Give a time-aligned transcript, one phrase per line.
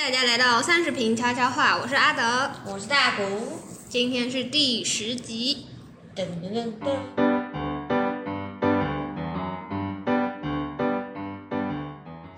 [0.00, 3.22] 大家来到三十平悄悄话，我是阿德，我是大古。
[3.86, 5.66] 今天是第十集。
[6.16, 6.96] 噔噔噔噔。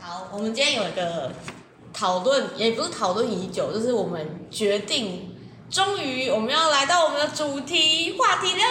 [0.00, 1.30] 好，我们今天有一个
[1.92, 5.36] 讨论，也不是讨论已久，就是我们决定，
[5.70, 8.62] 终于我们要来到我们的主题话题了。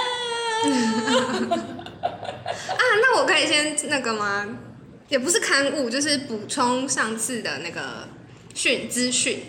[2.04, 4.46] 啊，那我可以先那个吗？
[5.08, 8.08] 也不是刊物，就是补充上次的那个
[8.54, 9.44] 讯资讯。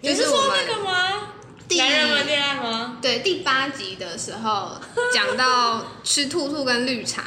[0.00, 1.32] 你是说那个吗？
[1.68, 2.98] 第男人们恋爱吗？
[3.02, 4.80] 对第八集的时候
[5.12, 7.24] 讲到吃兔兔跟绿茶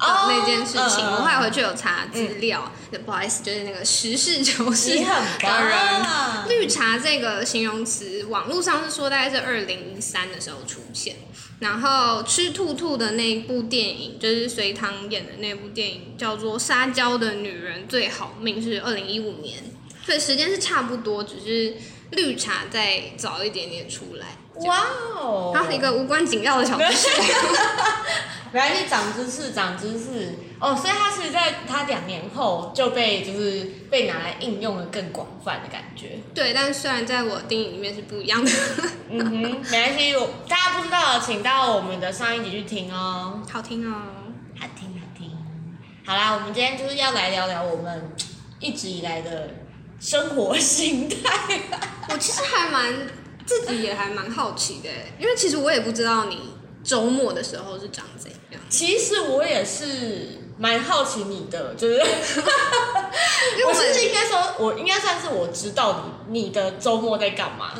[0.00, 2.72] 那件事情，我后来回去有查资料，
[3.06, 6.48] 不好意思，就是那个实事求是的人。
[6.48, 11.16] 绿茶这个形容词，网络上是说大概是二零一三的时候出现。
[11.60, 19.62] 然后吃兔兔的那一部电影，就是隋唐演的那部电影，叫做《撒娇的女人最好命》，是二零一五年，
[20.04, 21.74] 所以时间是差不多，只是
[22.10, 24.26] 绿茶再早一点点出来。
[24.66, 24.86] 哇
[25.16, 25.50] 哦！
[25.52, 27.08] 然后一个无关紧要的小知识，
[28.54, 36.20] 原来是长知识，长知识哦，所以他是在它两年后就被就是被拿来应用的更广泛的感觉。
[36.32, 38.50] 对，但虽然在我定义里面是不一样的。
[39.10, 39.32] 嗯哼，
[39.72, 44.02] 没关系，我大家不知道的，请到我们的上一集去听哦，好听哦，
[44.60, 45.32] 好听好听。
[46.06, 48.12] 好啦，我们今天就是要来聊聊我们
[48.60, 49.50] 一直以来的
[50.04, 51.62] 生活形态。
[52.10, 52.92] 我其实还蛮
[53.46, 56.38] 自己也还蛮好奇的，因为其实我也不知道你
[56.84, 58.60] 周末的时候是长怎样。
[58.68, 67.72] 其实我也是蛮好奇你的，就是因为我是应该说，我应该算是我知道你你的周末在干嘛。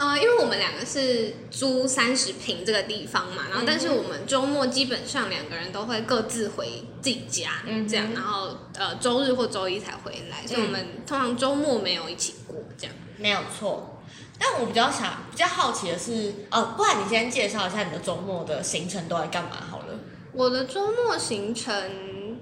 [0.00, 12.96] 呃，因为我们两个是租三十平这个地方嘛，然后但是我们周末基本上两个人都会各自回自己家，嗯这样，然后呃周日或周一才回来，所以我们通常周末没有一起过这样。
[13.18, 14.00] 没有错，
[14.38, 19.98] 但我比较想、比较好奇的是，呃，不然你先介绍一下你的周末的行程都在干嘛好了。
[20.32, 22.38] 我的周末行程，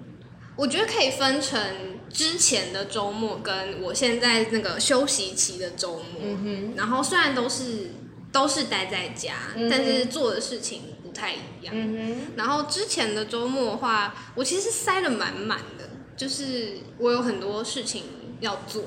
[0.55, 6.21] 我觉得可以分成之前的周末跟我现在那个休息期的周末。
[6.23, 7.91] 嗯然后虽然都是
[8.33, 11.75] 都是待在家，嗯但是做的事情不太一样。
[11.75, 18.05] 嗯然后之前的周末的话，我其实塞的满满的，就是我有很多事情
[18.41, 18.83] 要做。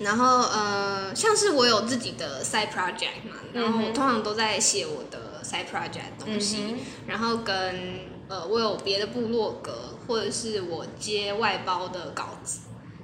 [0.00, 12.60] 然后呃，像是我有自己的 side project 嘛，然后我通常都在写我的 side project 的东西，嗯然后跟呃我有别的部落格，或者是我接外包的稿子，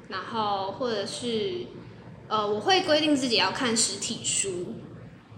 [0.09, 1.67] 然后或者是
[2.29, 4.75] 呃我会规定自己要看实体书，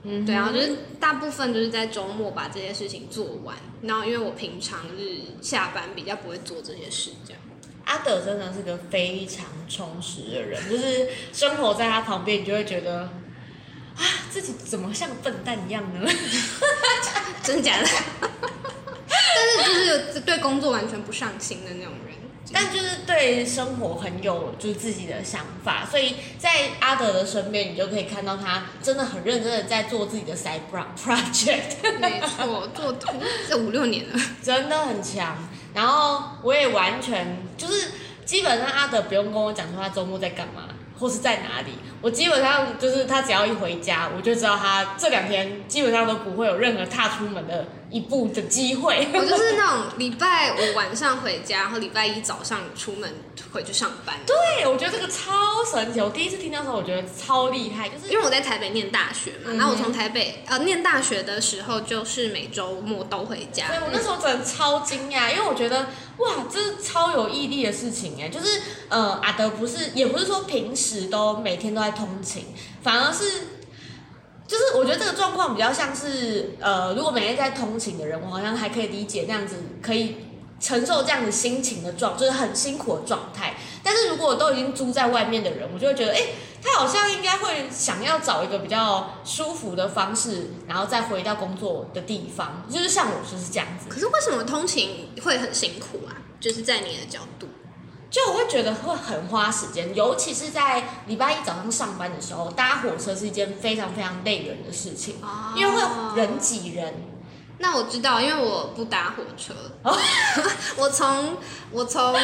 [0.03, 3.56] 嗯对，然后就是大部分就是在周末把这些事情做完。
[3.82, 7.41] 然后因为我平常日下班比较不会做这些事，这样。
[7.87, 13.00] 阿德真的是个非常充实的人，就是生活在他旁边，你就会觉得
[13.97, 16.09] 啊，自己怎么像个笨蛋一样呢？
[17.42, 18.29] 真假的？
[19.62, 22.16] 就是对工作完全不上心的那种人。
[22.53, 32.00] 但就是对生活很有就是自己的想法，所以在阿德的身边，你就可以看到他真的很认真的在做自己的 side pro- project。
[32.00, 32.97] 没错，做
[33.48, 34.19] 这五六年了。
[34.43, 35.37] 真的很强。
[35.72, 37.92] 然后我也完全就是
[38.25, 40.65] 基本上阿德不用跟我讲说他周末在干嘛
[40.98, 49.08] 或是在哪里，我基本上就是他只要一回家，我就知道他这两天基本上都不会有任何踏出门的一步的机会。
[49.12, 53.12] 我就是那种礼拜五晚上回家，然后礼拜一早上出门
[53.52, 54.16] 回去上班。
[54.26, 56.00] 对，我觉得这个超神奇。
[56.00, 63.66] 我第一次听到的时候，我觉得超厉害，就是因为我在台北念大学嘛，嗯然后我从台北呃念大学的时候，就是每周末都回家。
[63.68, 72.46] 对我那时候真的超惊讶，因为我觉得哇，这是超有毅力的事情哎，就是呃，阿德不是也不是说平时都每天都在通勤，
[72.82, 73.59] 反而是
[74.50, 80.16] 就是我觉得这个状况比较像是呃，如果每天在通勤的人，我好像还可以理解那样子可以
[80.58, 83.54] 承受这样子心情的状，就是很辛苦的状态。
[83.84, 86.20] 但是如果都已经租在外面的人，我就会觉得，哎、
[86.60, 93.88] 他好像应该会想要找一个比较舒服的方式，然后再回到工作的地方，就是像我就是这样子。
[93.88, 96.18] 可是为什么通勤会很辛苦啊？
[96.41, 97.46] 就是在你的角度，
[98.10, 106.92] 就我会觉得会很花时间，尤其是在礼拜一早上上班的时候，搭火车是一件非常非常累人的事情，哦因为会人挤人。
[107.62, 109.54] 那我知道，因为我不搭火车。
[109.83, 109.97] 哦
[110.77, 111.36] 我从
[111.71, 112.15] 我从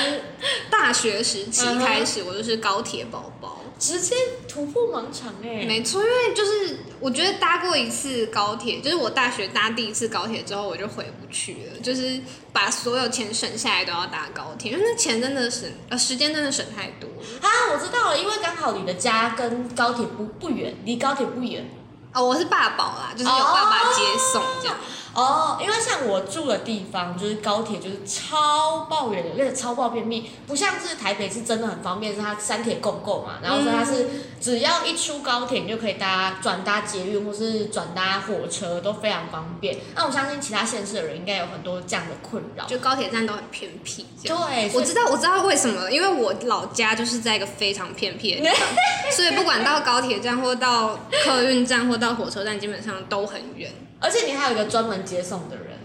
[0.71, 3.56] 大学时期开始，我就是高铁宝宝。
[3.79, 4.15] 直接
[4.49, 12.21] 突破盲场哎、没错，因为就是我觉得搭过一次高铁，就是我大学搭第一次高铁之后，我就回不去了，就是
[12.53, 17.27] 把所有钱省下来都要搭高铁，因为那钱真的省，呃，时间真的省太多了。
[17.43, 21.69] 啊，我知道了，因为刚好你的家跟高铁不不远，离高铁不远。
[22.15, 24.01] 哦，我是爸宝啦，就是有爸爸接
[24.33, 24.75] 送这样。
[24.77, 24.81] 哦，
[25.17, 34.07] 哦因为像我住的地方，就是高铁就是超爆远的，而且超爆便秘，不像是台北是真的很方便，是它三铁共构嘛，然后所以它是
[34.39, 39.79] 只要一出高铁，你就可以搭转搭捷运或是转搭火车，都非常方便。
[39.95, 42.67] 那我相信其他县市的人应该有很多这样的困扰。
[42.67, 48.69] 就高铁站都很偏僻，对，我知道，我知道为什么，因为我老家就是在一个非常偏僻的地方，
[49.13, 53.73] 所以不管到高铁站或到客运站或到火车站，基本上都很远。
[54.01, 55.79] 而且你还有一个专门接送的人，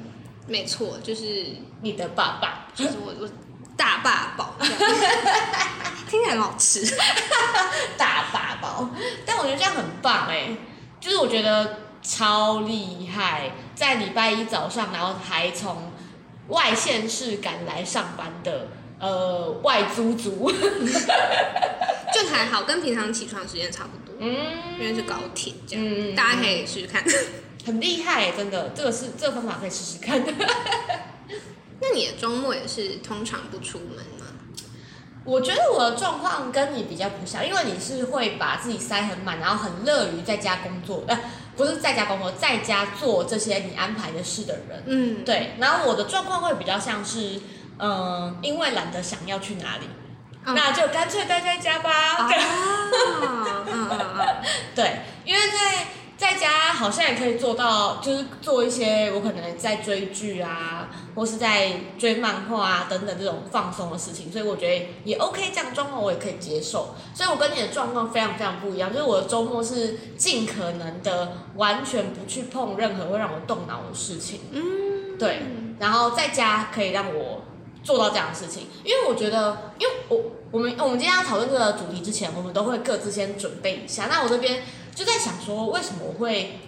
[0.48, 1.46] 没错，就是
[1.82, 2.68] 你的爸爸。
[2.76, 3.30] 就是我我
[3.76, 4.56] 大爸宝
[6.10, 6.86] 听起来很好吃。
[7.98, 8.90] 大爸宝，
[9.26, 10.56] 但我觉得这样很棒哎，
[11.00, 15.92] 就是我觉得超厉害，在礼拜一早上，然后还从
[16.48, 18.68] 外县市赶来上班的
[19.00, 20.50] 呃外租族，
[22.14, 24.36] 就还好，跟平常起床时间差不多，嗯。
[24.80, 26.16] 因为是高铁这样，嗯。
[26.16, 27.04] 大家可以试试看。
[27.66, 30.22] 很厉害，真的，这个是这个方法可以试试看。
[31.82, 34.28] 那你的周末也是通常不出门吗？
[35.24, 41.20] 我觉得我的状况跟你比较不像，因为你是会把自己塞很满，然后很乐于在家工作，呃，
[41.56, 44.84] 不是在家工作，在家做这些你安排的事的人。
[44.88, 47.40] 嗯，对，然后我的状况会比较像是，
[47.78, 49.88] 嗯、因为懒得想要去哪里，
[50.46, 51.92] 嗯那就干脆待在家吧。
[51.92, 52.30] 啊，
[53.22, 54.28] 嗯嗯嗯，
[54.74, 55.86] 对，因为在
[56.22, 66.94] 在家好像也可以做到，就是做一些我可能在追剧啊，或是在追漫画啊等等这种放松的事情，所以我觉得也 OK，这样的状况我也可以接受。
[67.16, 74.42] 所以我跟你的状况非常非常不一样，就是我的周末是尽可能的完全不去碰任何会让我动脑的事情。
[74.52, 75.42] 嗯，对，
[75.80, 77.42] 然后在家可以让我
[77.82, 80.22] 做到这样的事情，因为我觉得，因为我
[80.52, 84.06] 我们我们今天要讨论这个主题之前，我们都会各自先准备一下。
[84.06, 84.62] 那我这边
[84.94, 86.60] 就在想说，为什么我会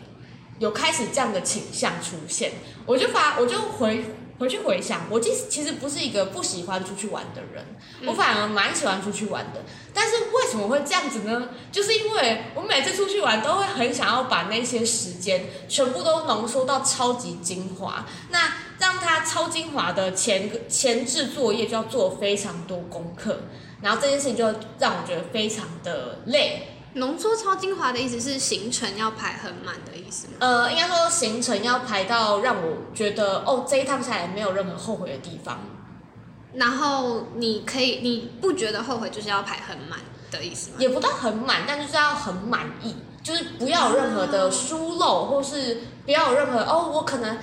[0.59, 2.51] 有开始这样的倾向出现？
[2.85, 4.05] 我就发，我就回
[4.39, 7.65] 回去回想，我其实其实不是一个不喜欢出去玩的人，
[8.01, 9.61] 嗯我反而蛮喜欢出去玩的。
[9.93, 11.49] 但是为什么会这样子呢？
[11.71, 18.05] 就是因为我每次出去玩都会很想要把那些时间全部都浓缩到超级精华。
[18.29, 23.43] 那让它超精华的前前置作业就要做非常多功课，
[23.81, 24.45] 然后这件事情就
[24.79, 26.67] 让我觉得非常的累。
[26.95, 30.33] 浓缩超精华的意思是行程要排很满的意思吗？
[30.39, 35.59] 呃，应该说行程要排到让我觉得哦，这一趟下来没有任何后悔的地方。
[36.53, 39.99] 然后你可以，你不觉得后悔就是要排很满
[40.29, 40.75] 的意思吗？
[40.77, 47.39] 也不到很满，但就是要很满意，就是不要有任何的疏漏，或是不要有任何哦，我可能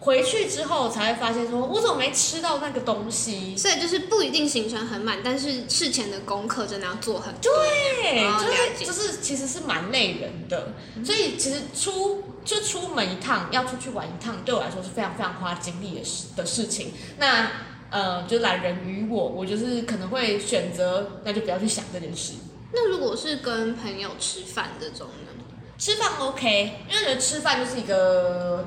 [0.00, 3.54] 回去之后才会发现说，我怎么没吃到那个东西？
[3.56, 7.52] 所以就是不一定行程很满，但是事前的功课真的要做很多。
[7.52, 10.72] 对，就是就是其实是蛮累人的，
[11.04, 16.94] 所以其实出就出门一趟，要出去玩一趟，对我来说是非常非常花精力的事的事情。
[17.18, 17.50] 那
[17.90, 22.32] 呃，就懒人于我，我就是可能会选择，那就不要去想这件事。
[22.72, 25.44] 那如果是跟朋友吃饭这种呢？
[25.76, 28.66] 吃饭 OK，因为我觉得吃饭就是一个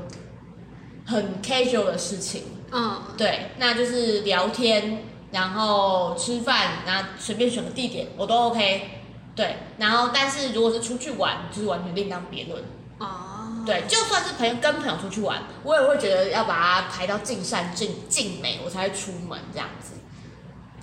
[1.06, 9.00] 很 casual 的事情，嗯，对，那就是聊天，然后吃饭，然后随便选个地点，我都 OK。
[9.36, 12.64] 对，然后但是如果是出去玩，就是完全另当别论。
[13.00, 19.96] 哦，对，就算是朋友跟朋友出去玩，我也会觉得要把它排到尽善尽尽美，我才会出门这样子。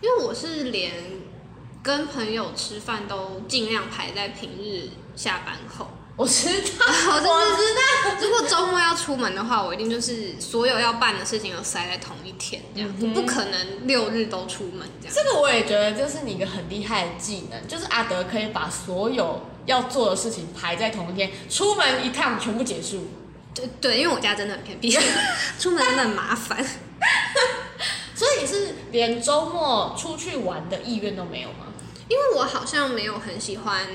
[0.03, 0.93] 因为我是连
[1.83, 5.89] 跟朋友吃饭都尽量排在平日下班后。
[6.21, 6.49] 我知
[6.79, 8.21] 道，我我知道。
[8.21, 15.17] 如果周末要出门的话，我一定就是所有要办的事情都塞在同一天，这样子、嗯不可能六日都出门这样。
[15.17, 23.09] 这个我也觉得就是你一个很厉害的技能，就是阿德可以把所有要做的事情排在同一天，出门一趟全部结束。
[23.55, 24.91] 对对，因为我家真的很偏僻，
[25.59, 26.63] 出门真的很麻烦。
[28.15, 31.69] 所以你是连周末出去玩的意愿都没有吗？
[32.09, 33.87] 因为我好像没有很喜欢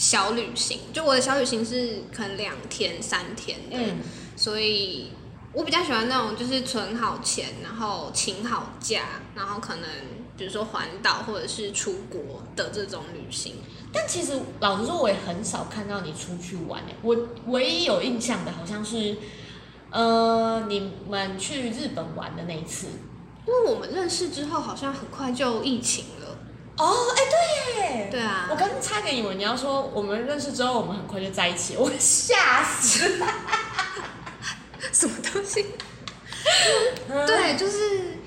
[0.00, 3.98] 小旅行，就我的小旅行是可能两天、三天的，嗯，
[4.34, 5.12] 所以
[5.52, 9.02] 我比较喜欢那种就是存好钱，然后请好假，
[9.34, 9.84] 然后可能
[10.38, 13.56] 比如说环岛或者是出国的这种旅行。
[13.92, 16.94] 但其实老实说，我也很少看到你出去玩诶。
[17.02, 17.14] 我
[17.48, 19.18] 唯一有印象的好像是，
[19.90, 22.86] 呃，你们去日本玩的那一次。
[23.46, 26.19] 因为我们认识之后，好像很快就疫情了。
[26.80, 28.08] 哦，哎、对耶。
[28.10, 33.26] 对啊我刚刚差点以为你要说我们认识之后，我们很快就在一起， 我吓死了。
[34.92, 35.66] 什么东西？
[37.26, 38.18] 对，就是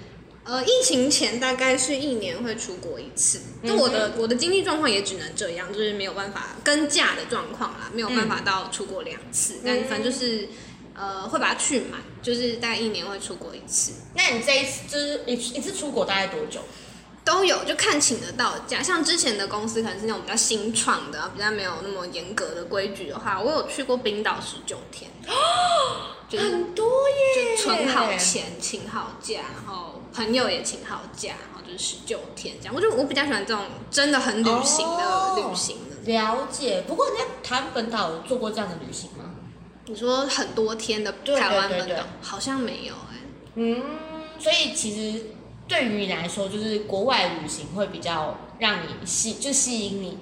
[0.43, 3.41] 呃，疫情前大概是一年会出国一次。
[3.63, 9.59] 那我的、我的经济状况也只能这样，就是没有办法跟假的状况啦，没有办法到出国两次。
[9.65, 10.47] 但反正就是
[10.95, 13.93] 呃，会把它去满，就是大概一年会出国一次。
[14.15, 16.61] 那你这一次就是一一次出国大概多久？
[17.25, 18.81] 都有，就看请得到假。
[18.81, 25.09] 像之前的公司可能是那种比较新创的，比较没有那么严格的规矩的话，我有去过冰岛十九天，
[26.29, 32.75] 就是很多耶，就存好钱，请好假，然后朋友也请好假，然后就是十九天这样。
[32.75, 36.11] 我就我比较喜欢这种真的很旅行的哦旅行的。
[36.11, 36.83] 了解。
[36.87, 39.31] 不过你在台湾本岛有做过这样的旅行吗？
[39.85, 43.19] 你说很多天的台湾本岛，好像没有哎、
[43.55, 43.83] 嗯，
[44.39, 45.25] 所以其实
[45.67, 50.17] 对于你来说，就是国外旅行会比较让你吸，就吸引你。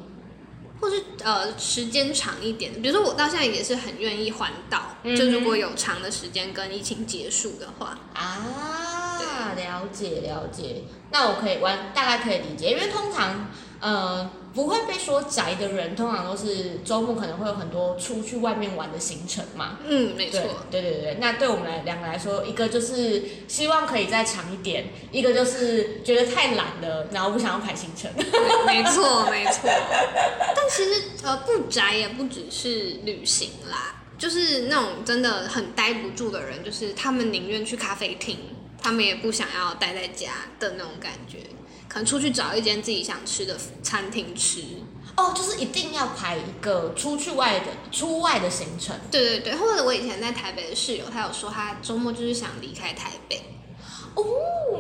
[0.80, 10.82] 或是呃时间长一点，比如说我到现在也是很愿意环岛，嗯就如果有长的时间跟疫情结束的话，啊，对了解了解，
[11.12, 19.80] 那我可以完大概可以理解，因为通常呃不会被说宅的人，通常都是周末可能会有很多出去外面玩的行程嘛。
[19.86, 28.12] 嗯，没错对，对对对，那对我们来两个来说，一个就是希望可以再长一点，一个就是觉得太懒了，然后不想要排行程。
[28.68, 29.70] 没错，没错。
[30.56, 38.38] 但其实呃，不宅也不只是旅行啦，就是那种真的很待不住的人，就是他们宁愿去咖啡厅，
[38.82, 41.38] 他们也不想要待在家的那种感觉。
[41.92, 44.62] 可能出去找一间自己想吃的餐厅吃，
[45.18, 48.96] 哦，就是一定要排一个出去外的出外的行程。
[49.12, 49.56] 对对对。
[49.56, 53.42] 或者我以前在台北的室友，他有说他周末就是想离开台北。
[54.16, 54.24] 哦，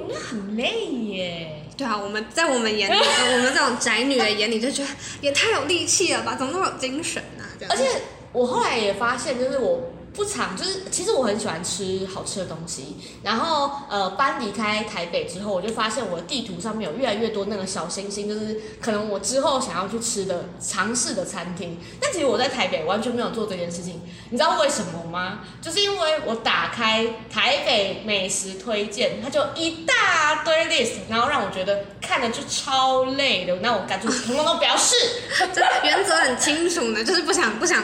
[0.07, 1.65] 那很累耶。
[1.75, 4.89] 对啊，我们在我们眼里，呃我们这种宅女的眼里就觉得
[5.19, 8.01] 也太有力气了吧，怎么那么有精神呢、而且
[8.31, 12.97] 我后来也发现，就是我不常，就是其实我很喜欢吃好吃的东西。
[13.23, 21.77] 然后呃，搬离开台北之后，我就发现我的地图上面有越来越多那个小星星，就是可能我之后想要去吃的尝试的餐厅。
[21.99, 25.39] 但其实我在台北完全没有做这件事情，你知道为什么吗？
[25.61, 34.95] 就是因为我打开台北美食推荐，它就一大堆 list，然后让我觉得看了就超累的，那我干脆统统都不要试。
[35.83, 37.81] 原则很清楚的，就是不想不想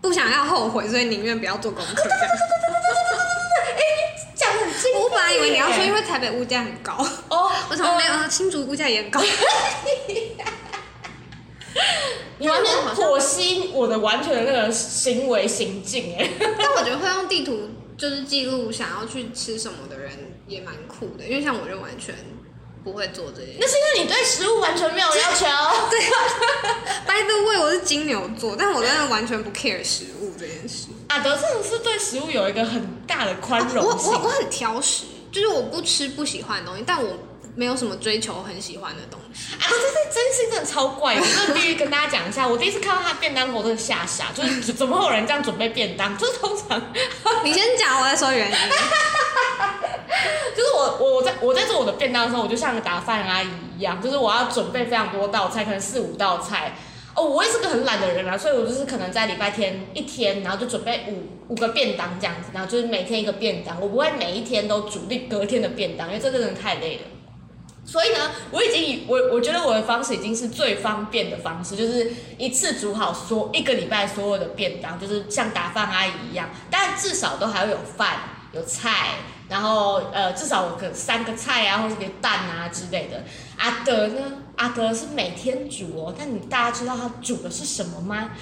[0.00, 2.02] 不想要后悔，所以宁愿不要做功课
[4.94, 6.94] 我本来以为你要说，因为台北物价很高，
[7.28, 8.12] 哦，我怎么没有？
[8.12, 9.20] 呃新竹物价也很高。
[12.38, 16.30] 你完全剖析我的完全的那个行为行径哎。
[16.58, 20.12] 但我觉得会用地图就是记录想要去吃什么的人
[20.46, 22.14] 也蛮酷的，因为像我就完全
[22.88, 23.58] 不会做这件事。
[23.60, 25.46] 那是因为你对食物完全没有要求。
[25.90, 26.00] 对，
[27.06, 30.86] By the way，我是金牛座，但我真的完全不 care 食物这件事。
[31.08, 34.12] 阿德真的是对食物有一个很大的宽我容性。
[34.12, 37.16] 我我很挑食，就是我不吃不喜欢的东西，但我
[37.58, 39.52] 没有什么追求很喜欢的东西。
[39.56, 42.46] 啊，这是真心真的超怪的，真的必须跟大家讲一下。
[42.46, 46.16] 我第一次看到他便当盒，我真的吓傻，就是 怎么会有人这样准备便当？
[46.16, 46.80] 就是通常，
[47.42, 48.54] 你先讲，我再说原因。
[50.56, 56.76] 就是我我我在我在做我的便当的时候，我就像个打饭阿姨一样，就是我要准备非常多道菜，可能四五道菜。
[57.16, 67.02] 哦，我也是个很懒的人啊，所以我就是可能在礼拜天一天，然后就准备五五个便当这样子，然后就是每天一个便当，我不会每一天都煮立隔天的便当，因为这个真的太累了。
[67.90, 78.18] 所以呢，我已经以我我觉得我的方式已经是最方便的方式，就是一次煮好所一个礼拜所有的便当，就是像打饭阿姨一样，但至少都还会有饭
[78.52, 79.14] 有菜，
[79.48, 83.24] 然后呃至少有个三个菜啊，或者个蛋啊之类的。
[83.56, 84.20] 阿德呢，
[84.56, 88.32] 阿德是每天煮哦，但你大家知道他煮的是什么吗？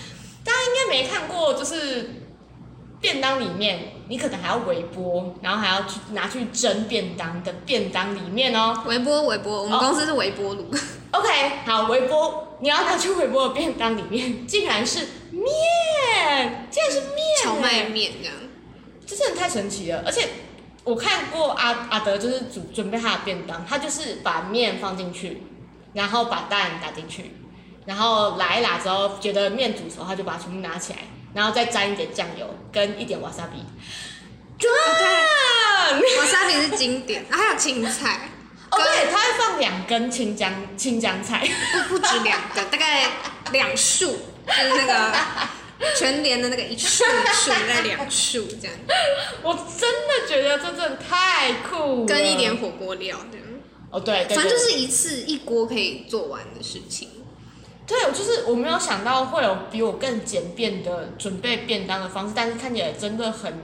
[0.42, 2.25] 大家应该没看过，就是
[3.00, 8.82] 便当里面你可能还要微波，然后还要去拿去蒸便当的便当里面哦。
[8.86, 10.70] 微波，微波，我们哦公司是微波炉。
[11.10, 11.28] OK，
[11.64, 18.34] 好，微波，你要拿去微波的便当里面，竟然是面，竟然是面，荞麦，面这样。
[19.06, 20.02] 这真的太神奇了。
[20.04, 20.28] 而且
[20.84, 25.42] 我看过阿阿德就是煮准备他的便当，他就是把面放进去，
[25.92, 27.32] 然后把蛋打进去，
[27.84, 30.98] 然后拉一拉之后，觉得面煮熟，他就把它全部拿起来，
[31.36, 33.62] 然后再沾一点酱油跟一点 wasabi。
[34.58, 34.68] 干！
[36.18, 38.30] 瓦萨比是经典，然后还有青菜，
[38.70, 41.46] 哦，对，他会放两根青江青江菜。
[41.72, 43.04] 不不止两个，大概
[43.52, 44.06] 两束，
[44.46, 45.14] 就是那个
[45.94, 48.74] 全连的那个一束一束，再两束这样，
[49.42, 53.46] 我真的觉得这真的太酷了，跟一点火锅料这样。
[53.90, 57.10] 哦，对，对对反正就是一次一锅可以做完的事情。
[57.86, 63.54] 对，我就是我没有想到会有比我更简便的准备便当的方式，但是看起来真的很，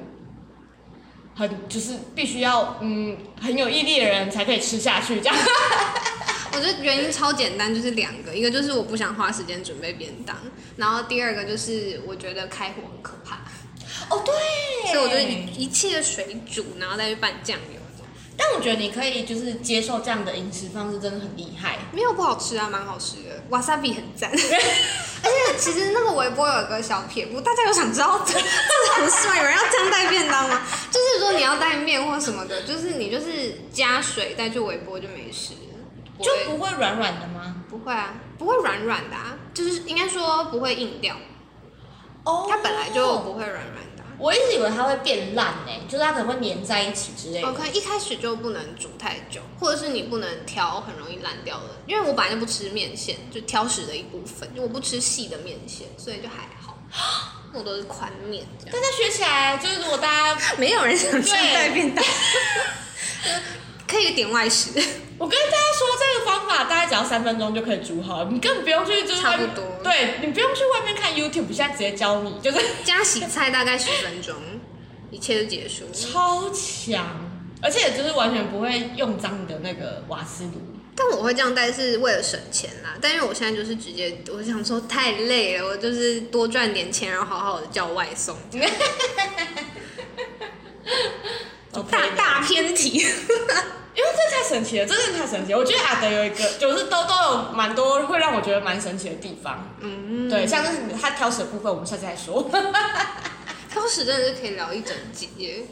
[1.34, 5.34] 很就是必须要嗯很有毅力的人才可以吃下去这样。
[6.54, 10.36] 我觉得原因超简单，就是两个，一个就是我不想花时间准备便当，
[10.76, 13.36] 然后第二个就是我觉得开火很可怕，
[14.14, 17.81] 哦，对，所以我就一一切水煮，然后再去拌酱油。
[18.44, 21.78] 但我觉得你可以就是接受这样的饮食方式，真的很厉害。
[21.92, 24.28] 没有不好吃啊，蛮好吃的，wasabi 很赞。
[24.34, 28.40] 而且其实那个微波有一个小撇步，大家有想知道这这
[28.94, 30.61] 很帅，有人要这样带便当吗？
[30.90, 35.54] 就是说你要带面或什么的，就是你就是加水再去微波就没事，
[36.18, 37.62] 不就不会软软的吗？
[37.70, 41.14] 不会啊，不会软软的啊，就是应该说不会硬掉，
[42.25, 43.91] 哦它本来就不会软软
[44.22, 47.48] 我一直以为它会变烂呢，就是它可能会粘在一起之类的。
[47.48, 56.78] OK，一开始就不能煮太久，或者是你不能挑很容易烂掉的，因为我本来就不吃面线，就挑食的一部分，就我不吃细的面线，所以就还好，
[57.52, 58.46] 我都是宽面。
[58.66, 62.04] 大家学起来，就是如果大家， 没有人想吃对带便当，
[63.92, 64.70] 可以点外食，
[65.18, 74.34] 我跟大家说这个方法，大概只要三分钟就可以煮好，你根本不用去就是差不多对你不用去外面看 YouTube，现在直接教你，就是加洗菜大概十分钟，
[75.11, 75.84] 一切就结束。
[75.92, 77.30] 超强，
[77.61, 80.52] 而且就是完全不会用脏你的那个瓦斯炉。
[80.94, 88.37] 但我会这样带是为了省钱啦，但因为我现在就是直接，我想说太累了，我就是多赚点钱，然后好好的叫外送，
[91.80, 93.06] 大大偏题。
[93.94, 95.58] 因为这太神奇了，真的太神奇了。
[95.58, 99.68] 我觉得阿德有一个，就是都都有蛮多会让我觉得蛮神奇的地方。
[99.80, 102.50] 嗯，对，像是他挑食的部分，我们下次再说。
[103.70, 105.66] 挑食真的是可以聊一整集耶。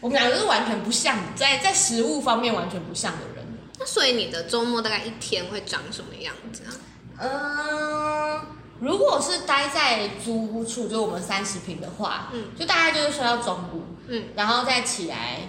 [0.00, 3.44] 我们两个是完全不像，在在食物方面完全不像的人。
[3.78, 6.72] 那所以你的周末大概一天会长什么样子啊？
[7.20, 8.40] 嗯，
[8.80, 14.24] 如果是待在租屋处，就我们三十平的话，嗯，就大概就是睡到中午，嗯。
[14.34, 15.40] 然后再起来，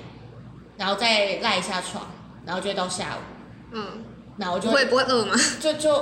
[0.77, 2.07] 然后再赖一下床，
[2.46, 3.19] 然后就到下午，
[3.74, 4.03] 嗯，
[4.38, 5.36] 然后我就不会不会饿吗？
[5.60, 5.96] 就就，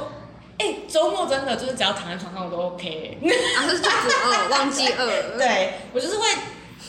[0.57, 3.17] 哎、周末真的就是只要躺在床上我都 OK
[3.57, 3.95] 啊，就是就不
[4.29, 5.07] 饿，忘记饿。
[5.37, 6.25] 对我就是会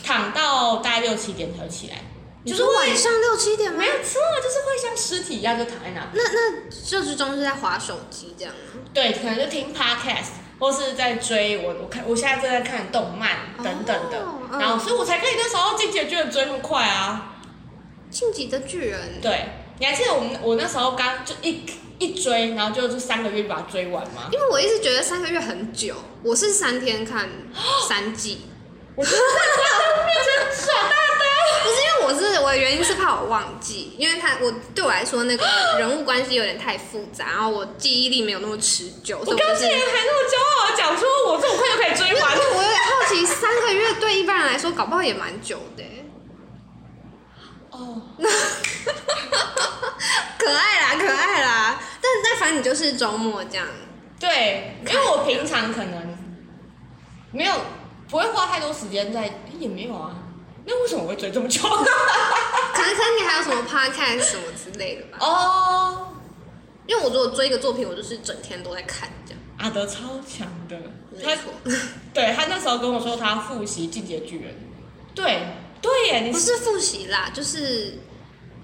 [0.03, 2.06] 躺到大概六七点才会起来，你
[2.47, 3.79] 就是晚上六七点吗？
[3.79, 6.07] 没有错，就是会像尸体一样就躺在那。
[6.13, 8.81] 那那就是中是在划手机这样吗？
[8.93, 10.29] 对，可能就听 podcast，
[10.59, 17.33] 或是在追我，我看我现在正在看动漫等等的，哦嗯然后所以我才可以那时候进击的巨人追那么快啊。
[18.09, 21.65] 晋级的巨人，对，你还记得我们我那时候刚就一
[21.99, 24.29] 一追，然后就就三个月就把它追完吗？
[24.31, 27.29] 因为我一直觉得三个月很久，我是三天看
[27.89, 28.45] 三季，
[28.97, 29.17] 我就在
[29.55, 29.61] 他
[30.03, 30.27] 面前
[30.65, 31.23] 耍大刀。
[31.63, 35.45] 不是因为我是我的原因是怕我忘记，因为他我对我来说那个
[35.79, 39.25] 人物关系有点太复杂，然后我记忆力没有那么持久，我。
[39.25, 46.05] 刚竟然还那么骄傲的讲出，我这么快就可以追完我有点好奇，三个月对一般人来说，搞不好也蛮久的欸。
[47.71, 48.01] 哦，
[50.37, 51.79] 可爱啦，可爱啦。
[52.01, 53.67] 但但反正你就是周末这样，
[54.19, 56.17] 对，因为我平常可能
[57.31, 57.53] 没有
[58.09, 60.15] 不会花太多时间在，也没有啊。
[60.65, 61.61] 那为什么我会追这么久？
[61.67, 65.17] 可能可能你还有什么 podcast 什么之类的吧。
[65.21, 66.07] 哦，
[66.85, 69.41] 因为我如果追一个作品，我就是整天都在看这样。
[69.57, 70.77] 阿德超强的，
[71.23, 71.35] 他
[72.13, 74.53] 对他那时候跟我说他要复习《进阶巨人》，
[75.15, 75.47] 对
[75.81, 77.99] 对耶，你不是复习啦，就是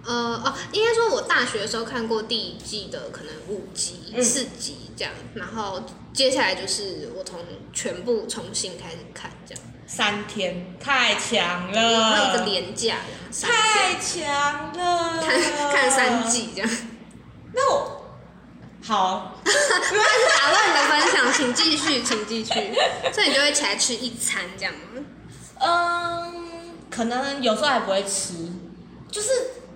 [0.05, 0.13] 呃
[0.43, 7.39] 哦，应该说我大学的时候看过第一季的可能五集、嗯四集这样，然后接下来就是我从
[7.71, 16.27] 全部重新开始看这样，三天太强然后一个了，连假这样，三太天强了，看看三。
[16.27, 16.69] 季这样。
[17.53, 18.05] 那我
[18.85, 19.59] 好，开始
[20.37, 22.51] 打乱你的分享，请继续，请继续。
[23.13, 25.03] 所以你就会起来吃一餐这样吗？
[25.61, 26.45] 嗯，
[26.89, 28.33] 可能有时候还不会吃，
[29.09, 29.29] 就是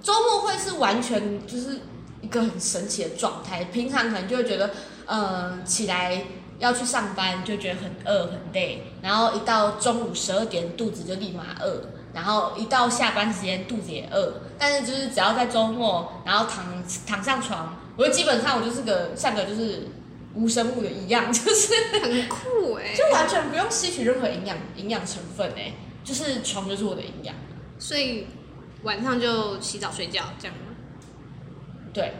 [0.07, 1.81] 周末会是完全就是
[2.21, 3.65] 一个很神奇的状态。
[3.65, 4.71] 平常可能就会觉得，
[5.05, 6.23] 嗯，起来
[6.59, 11.81] 要去上班就觉得很饿很累，然后一到中午十二点肚子就立马饿，
[12.13, 14.35] 然后一到下班时间肚子也饿。
[14.57, 19.89] 但是就是只要在周末，然后躺躺上床，我就基本上我就是个像个就是
[20.35, 21.73] 无生物的一样，就是。
[21.99, 25.73] 很酷哎、就完全不用吸取任何营养营养成分哎，
[26.05, 27.35] 就是床就是我的营养。
[27.77, 28.25] 所以
[28.87, 30.73] 晚上就洗澡睡觉这样吗？
[31.93, 32.13] 对，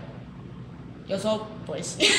[1.06, 2.06] 有时候不会洗。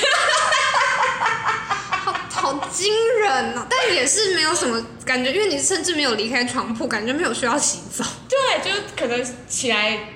[2.01, 3.67] 好好惊人哦！
[3.69, 8.03] 但也是没有什么感觉，因为你甚至没有离开床铺，感觉没有需要洗澡。
[8.27, 10.15] 对，就可能起来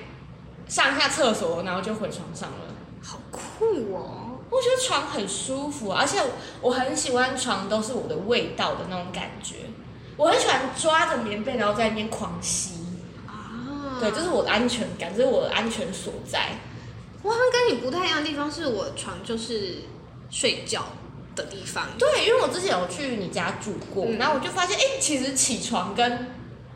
[0.67, 2.57] 上一下厕所，然后就回床上了。
[3.03, 4.39] 好酷哦！
[4.49, 6.19] 我觉得床很舒服，而且
[6.59, 9.57] 我很喜欢床都是我的味道的那种感觉。
[10.17, 12.72] 我很喜欢抓着棉被，然后在那边狂吸。
[14.03, 16.49] 啊，对，这是我的安全感，这是我的安全所在。
[17.21, 19.75] 我好像跟你不太一样的地方是我床就是
[20.29, 20.85] 睡觉
[21.35, 21.87] 的地方。
[21.97, 26.27] 对，因为我之前有去你家住过，嗯然后我就发现，哎、其实起床跟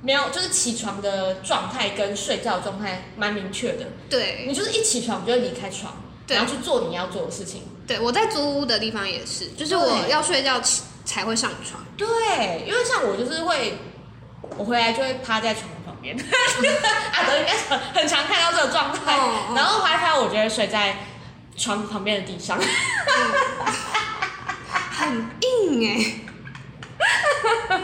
[0.01, 3.85] 没有，就是起床的状态跟睡觉的状态蛮明确的。
[4.09, 5.93] 对你就是一起床就会离开床，
[6.25, 7.63] 对然后去做你要做的事情。
[7.85, 11.83] 对，我在租屋的地方也是，就是我要睡觉起才会上床。
[11.97, 12.07] 对，
[12.65, 13.77] 因为像我就是会，
[14.57, 15.76] 我回来就会趴在床旁
[16.13, 16.17] 边，
[17.13, 19.17] 阿德应该很很常看到这个状态。
[19.55, 20.97] 然后回来拍，我就会睡在
[21.55, 22.59] 床旁边的地上。
[24.91, 26.21] 很硬哎、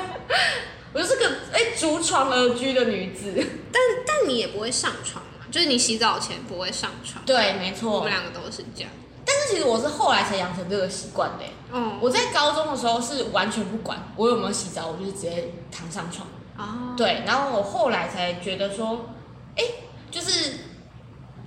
[0.94, 3.34] 我就是个哎逐床而居的女子。
[3.72, 7.24] 但但你也不会上床嘛，就是你洗澡前不会上床。
[7.26, 8.12] 对，没错我错们。
[8.12, 8.92] 两个都是这样。
[9.26, 11.52] 但是其实我是后来才养成这个习惯的欸。
[11.72, 16.28] 哦我在高中的时候是完全不管我有没有洗澡，我就是直接躺上床。
[16.58, 19.10] 哦，对，然后我后来才觉得说，
[19.56, 19.63] 哎，
[20.12, 20.60] 就是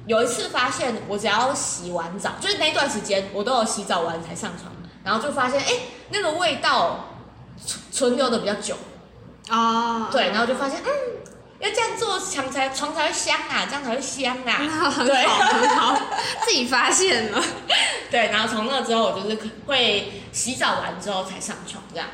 [0.07, 4.73] 有一次发现，我只要洗完澡，就是那段时间我都有洗澡完才上床，
[5.05, 5.73] 然后就发现，哎，
[6.11, 7.07] 那个味道
[7.65, 8.77] 存存留的比较久。
[9.49, 10.91] 哦，对，然后就发现，嗯，
[11.61, 14.91] 要这样做床才床才会香啊，这样才会香啊。
[14.91, 15.97] 很对好很好，
[16.45, 17.41] 自己发现了。
[18.11, 22.09] 对，然后从那之后，我就是会洗澡完之后才上床这样。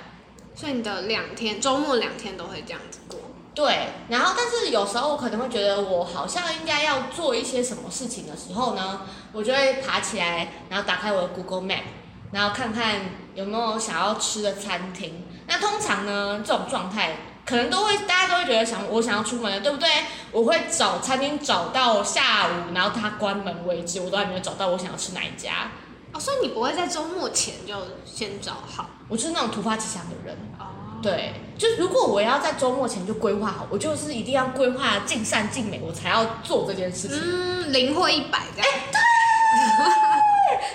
[0.63, 3.19] 所以你的两天周末两天都会这样子过。
[3.53, 9.01] 对，然后但是有时候我可能会觉得我好像应该要做一些什么事情的时候呢，
[9.33, 11.83] 我就会爬起来，然后打开我的 Google Map，
[12.31, 12.95] 然后看看
[13.35, 15.27] 有没有想要吃的餐厅。
[15.49, 19.89] 那通常呢，这种状态可能都会大家都会觉得想我想要出门了，对不对？
[20.31, 25.73] 我会找餐厅找到下午，然后它关门为止，我都还没有找到我想要吃哪一家。
[26.13, 28.91] 哦，所以你不会在周末前就先找好。
[29.09, 30.37] 我就是那种突发奇想的人。
[30.59, 37.19] 哦，对，就是如果我要在周末前就规划好，我就是一定要规划尽善尽美，我才要做这件事情。
[37.23, 38.71] 嗯，零或一百这样。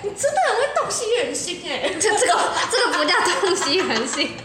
[0.02, 1.90] 你真的很会洞悉人心哎！
[2.00, 2.32] 这这个
[2.70, 4.30] 这个不叫洞悉人心，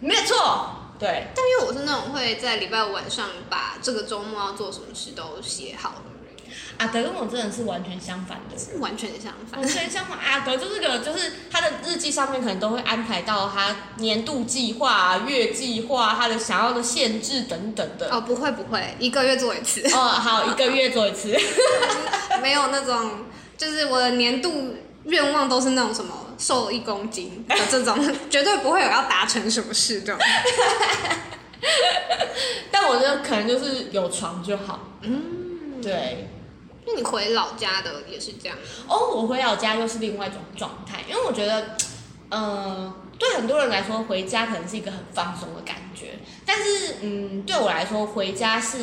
[0.00, 5.94] 没有错，对，但因为我是那种会在礼拜五晚上把这个周末要做什么事都写好
[6.78, 8.58] 阿德跟我真的是完全相反的。
[8.58, 9.68] 是完全相反完。
[9.68, 18.10] 全相反，阿德就是个，就是他的日记上面可能都会安排到他年度计划、月计划、他的想要的限制等等的。
[18.10, 21.36] 哦，不会不会，一个月做一次，哦，好，一个月做一次。
[22.40, 27.98] 没有那种，就是我的年度愿望都是那种什么瘦一公斤的这种，
[28.30, 30.22] 绝对不会有要达成什么事这种。
[32.70, 34.90] 但我觉得可能就是有床就好。
[35.02, 36.28] 嗯，对。
[36.90, 38.56] 那你回老家的也是这样？
[38.88, 41.76] 哦，我回老家又是另外一种状态，因为我觉得，
[42.30, 48.78] 呃，对很多人来说，回家可能是一个很放松的感觉，但是，嗯，对我来说，回家是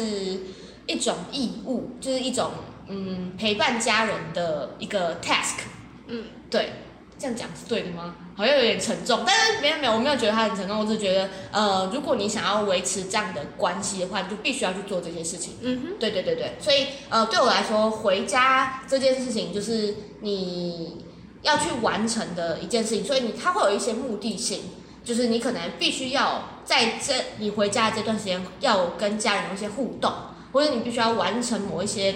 [0.85, 2.51] 一种义务，就是一种
[2.87, 5.61] 嗯陪伴家人的一个 task。
[6.07, 6.73] 嗯，对，
[7.17, 8.15] 这样讲是对的吗？
[8.35, 15.53] 好像有点沉重，但是没有没有，我没有觉得它很沉重，我只是觉得，呃，如果你想要维持这样的关系的话，你就必须要去做这些事情。
[15.61, 21.05] 嗯哼，对对对对，所以呃，对我来说，回家这件事情就是你
[21.41, 24.61] 要去完成的一件事情，所以你它会有一些目的性，
[25.03, 30.11] 就是你可能必须要在这你回家的这段时间要跟家人有一些互动，
[30.51, 32.11] 或者你必须要完成某一些，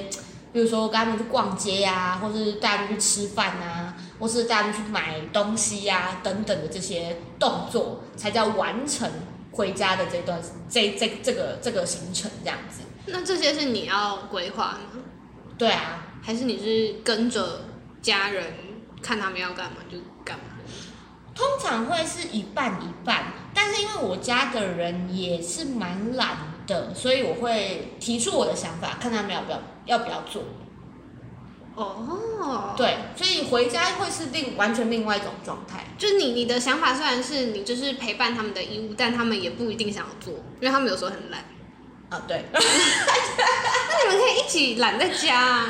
[0.51, 3.78] 比如说跟他们去逛街呀、或是带他们去吃饭啊，
[4.19, 9.09] 或是带他们去买东西呀、等等的这些动作，才叫完成
[9.51, 12.81] 回家的这段这这这个这个行程这样子。
[13.05, 15.01] 那这些是你要规划吗？
[15.57, 17.61] 对啊，还是你是跟着
[18.01, 18.45] 家人
[19.01, 20.43] 看他们要干嘛就干嘛？
[21.33, 30.43] 通常会是一半一半，但是因为我家的人也是蛮懒的，所以我会提出我的想法，看他们要不要要不要做。
[31.83, 35.85] 哦，，对，所以回家会是另完全另外一种状态。
[35.97, 41.45] 就是你你的想法虽然是你就是陪伴他们的义务，但他们也不一定想要做，因为他们有时候很懒。
[42.09, 45.67] 啊，对， 那你们可以一起懒在家啊。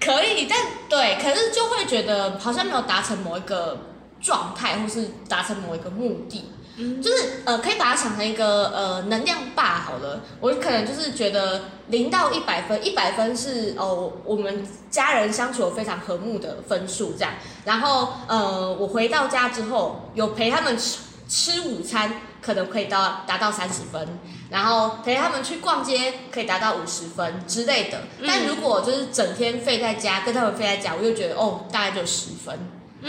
[0.00, 3.78] 可以，但对，可是就会觉得好像没有达成某一个
[4.20, 6.50] 状态，或是达成某一个目的。
[6.76, 10.22] 嗯就是呃，可以把它想成一个呃能量坝好了。
[10.40, 17.32] 我可能就是觉得零到一百分，一百分是哦我们家人相处非常和睦的分数这样。
[17.64, 24.18] 然后呃，我回到家之后有陪他们吃吃午餐，可能可以到达到三十分。
[24.50, 28.02] 然后陪他们去逛街可以达到五十分之类的。
[28.18, 32.58] 嗯但如果就是整天废在家，跟他们废在家，我就觉得哦，大概就十分，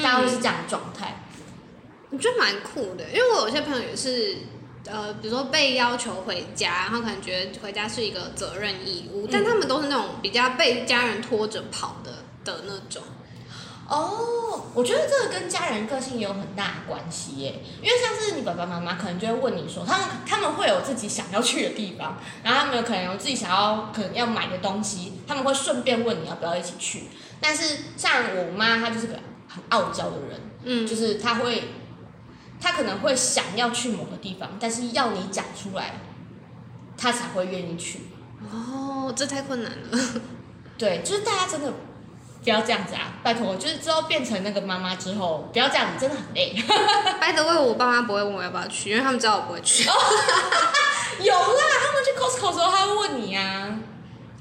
[0.02, 1.24] 大概会是这样的状态。
[2.16, 4.38] 我觉得蛮酷的，因为我有些朋友也是，
[4.86, 12.12] 呃，比如说被要求回家，然后可能觉得回家是一个责任义务，但他们都是那种比较被家人拖着跑的
[12.46, 13.04] 的那种。
[13.90, 17.62] 哦，我觉得这个跟家人个性也有很大的关系耶。
[17.82, 27.04] 因为像是你爸爸妈妈可能就会问你说，他们他们会有自己想要去的地方，然后他们有可能有自己想要可能要买的东西，他们会顺便问你要不要一起去。
[27.42, 31.64] 但是像我妈，她就是个很傲娇的人，嗯，就是她会，
[32.66, 36.00] 她可能会想要去某个地方，但是要你讲出来，
[36.98, 38.00] 他才会愿意去。
[38.52, 40.00] 哦，这太困难了。
[40.76, 41.72] 对，就是大家真的
[42.44, 43.14] 不要这样子啊！
[43.22, 46.56] 拜托，就是之后变成那个妈妈之后，不要这样子，真的很累。
[47.22, 49.84] 拜托为我爸妈不会问我要不要去，因为他们知道我不会去。
[51.22, 53.80] 有啦，他们去 Costco 的时候，他会问你啊，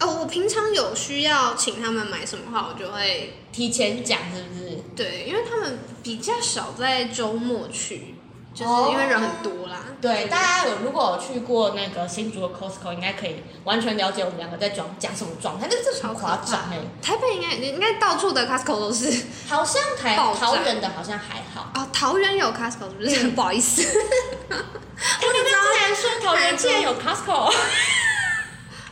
[0.00, 4.64] 哦，我平常有需要请他们买什么话，我就会提前讲是不是？
[4.96, 8.13] 对，因为他们比较少在周末去，
[8.54, 9.80] 就是因为人很多啦。
[10.00, 15.66] 对，大家有如果有去过那个新竹的 Costco，应该可以完全了解我们两个在讲讲什么状态。
[15.68, 19.26] 那这很夸张哎，台北应该应该到处的 Costco 都是。
[19.48, 21.70] 好像台桃园的好像还好。
[21.74, 23.28] 哦，桃园有 Costco 是不是？
[23.30, 27.52] 不好意思，我刚刚竟然说桃园竟然有 Costco，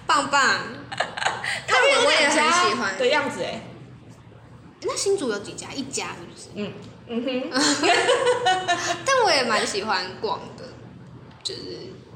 [0.07, 0.41] 棒棒。
[0.91, 0.99] 他
[1.69, 3.63] 但我我也很喜欢的样子哎。
[4.83, 5.69] 那新竹有几家？
[5.73, 6.49] 一家是不是？
[6.55, 6.73] 嗯
[7.15, 7.51] 嗯哼，
[9.05, 10.65] 但我也蛮喜欢逛的，
[11.43, 11.61] 就是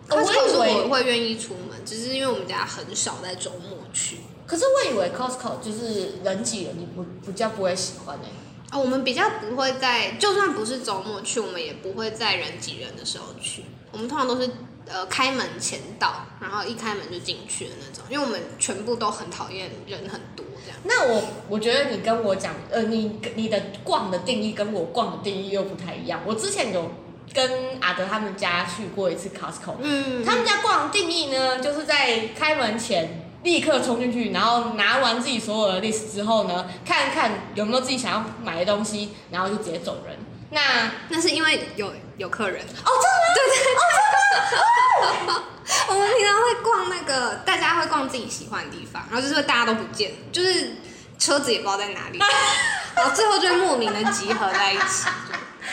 [0.08, 4.20] Costco 是以为我会愿意出门，只是因为我们家很少在周末去。
[4.46, 8.28] 可是我以为 Costco 就是人挤人，你不比较不会喜欢哎。
[8.72, 13.64] 哦，我们比较不会在，就算不是周末去，我们也不会在人挤人的时候去。
[13.92, 14.48] 我们通常都是
[14.86, 20.45] 呃开门前到，然后一开门就进去的那种，因为我们全部都很讨厌人很多。
[20.84, 26.20] 那我我觉得你跟我讲，呃，你你的逛的定义跟我逛的定义又不太一样。
[26.24, 26.90] 我之前有
[27.34, 40.16] 跟阿德他们家去过一次 Costco，嗯，他们家逛的定义呢，就是在开门前立刻冲进去，然后拿完自己所有的 list 之后呢，看看有没有自己想要买的东西，然后就直接走人。
[40.50, 42.62] 那那是因为有有客人。
[42.62, 45.32] 哦，真的对对哦，真的
[45.88, 50.76] 我们平常会逛那个，大家会逛自己喜欢的地方，然后就是大家都不见，就是
[51.18, 52.18] 车子也不知道在哪里，
[52.94, 55.08] 然后最后就会莫名的集合在一起。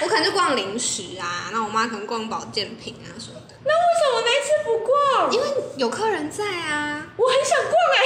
[0.02, 5.32] 我可能就逛零食啊，那我妈可能逛保健品啊什么的，那为什么那一次不逛？
[5.32, 7.06] 因为有客人在啊。
[7.16, 7.98] 我很想逛哎、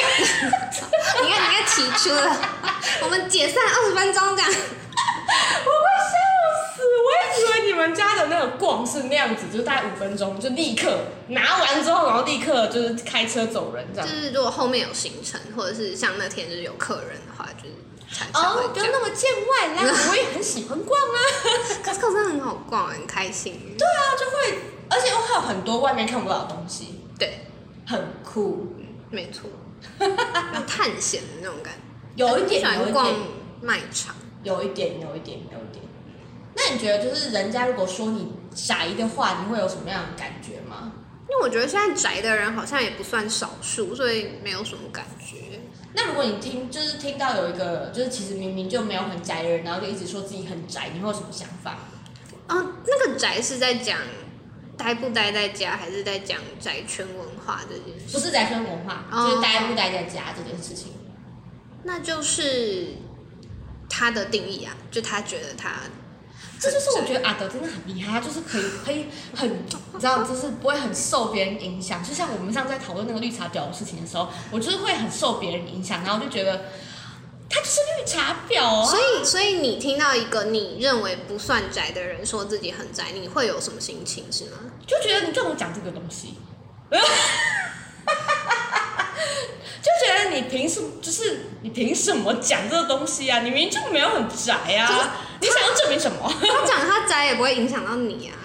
[1.24, 2.38] 你看，你看提出了，
[3.04, 4.52] 我们解散二十分钟这样。
[4.52, 6.12] 我快笑
[6.76, 6.84] 死！
[7.06, 9.04] 我也以为你们家的那个逛是
[9.58, 14.08] 就是大概五分钟就立刻拿完之后，然后立刻就是开车走人这样。
[14.08, 17.76] 就是如果后面有行程，或者是像那天就是有客人的话，就是
[18.16, 18.80] 才才会哦，不。
[18.80, 19.82] 要那么见外啦！
[20.12, 21.18] 我也很喜欢逛啊。
[21.84, 23.76] Costco 真的很好逛，很开心。
[23.78, 27.48] 对啊，就会，而且我还有很多外面看不到的东西，对，
[27.88, 28.76] 很酷。
[29.10, 29.50] 没错，
[30.00, 31.80] 要探险的那种感觉。
[32.28, 33.16] 有一点，逛有一点，
[33.62, 34.16] 卖场。
[34.44, 35.84] 有一点，有一点，有一点。
[36.68, 40.92] 那你觉得，就是人家如果说你宅的话，你会有什么样的感觉吗？
[41.30, 45.62] 因为我觉得现在宅的人好像也不算少数，所以没有什么感觉。
[45.94, 51.78] 那如果你听，就是听到有一个，就是其实明明就没有很宅的人，然后就一直说自己很宅，你会有什么想法？
[52.50, 53.98] 哦，那个宅是在讲
[54.78, 58.18] 待不待在家，还是在讲宅圈文化这件事？
[58.18, 60.92] 不是宅圈文化，哦就是待不待在家这件事情。
[61.84, 62.90] 那就是
[63.90, 65.72] 他的定义啊，就他觉得他
[66.60, 72.04] 这就是我觉得阿德真的很厉害，他就是可以可以很，你知道，就是不会很受别人影响。
[72.04, 76.66] 就像我们上次在讨论那个绿茶婊的事情的时候，我就是会很受别人影响，然后就觉得
[77.50, 78.86] 他就是绿茶婊啊。
[78.86, 84.58] 所以，所以你听到一个你认为不算宅的人说自己很宅，你会有什么心情是吗？
[84.86, 86.34] 就觉得你跟我讲这个东西，
[89.82, 90.90] 就觉得你凭什么？
[91.02, 93.40] 就是你凭什么讲这个东西啊？
[93.42, 95.18] 你明明就没有很宅啊！
[95.40, 96.18] 你想要证明什么？
[96.42, 98.36] 他讲他宅也不会影响到你啊。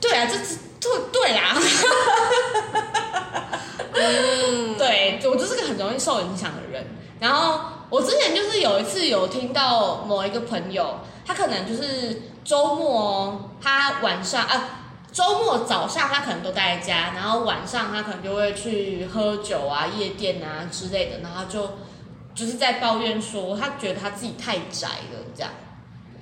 [0.00, 0.44] 对啊，这这
[0.80, 1.56] 对对啦。
[3.92, 6.86] 嗯， 对，我就是个很容易受影响的人。
[7.20, 7.60] 然后
[7.90, 14.77] 我之前就是有一次有听到某一个朋友，他可能就是周末哦，他晚上啊，
[15.10, 21.78] 周末早上他可能都待在家，然后晚上他可能就会去喝酒啊、夜店啊之类的，然后他就
[22.34, 25.50] 就是在抱怨说，他觉得他自己太宅了，这样。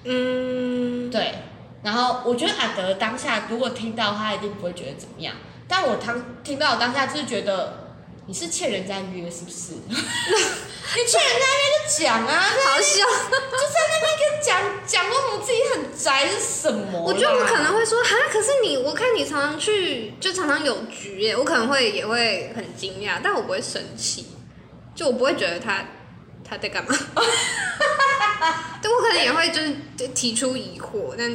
[0.05, 1.35] 嗯，对，
[1.83, 5.35] 然后我觉得阿德当下如果听到他，一定不会觉得怎么样。
[5.69, 7.86] 但我当听到当下就是觉得
[8.27, 9.73] 你是欠人家约是不是？
[9.87, 13.05] 你欠人家约就讲啊，好笑。
[13.05, 14.47] 就在那边跟讲
[14.87, 17.01] 讲说什么自己很宅是什么？
[17.01, 24.27] 我觉得我可能会说哈，可是你我看你常常去，就常常有局耶，我可能会也会很惊讶，但我不会生气，
[24.95, 25.85] 就我不会觉得他
[26.45, 26.97] 他在干嘛。
[28.83, 31.31] 对，我可能也会就是提出疑惑，但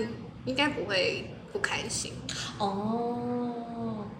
[0.46, 2.14] 应该不会不开心。
[2.58, 3.21] 哦，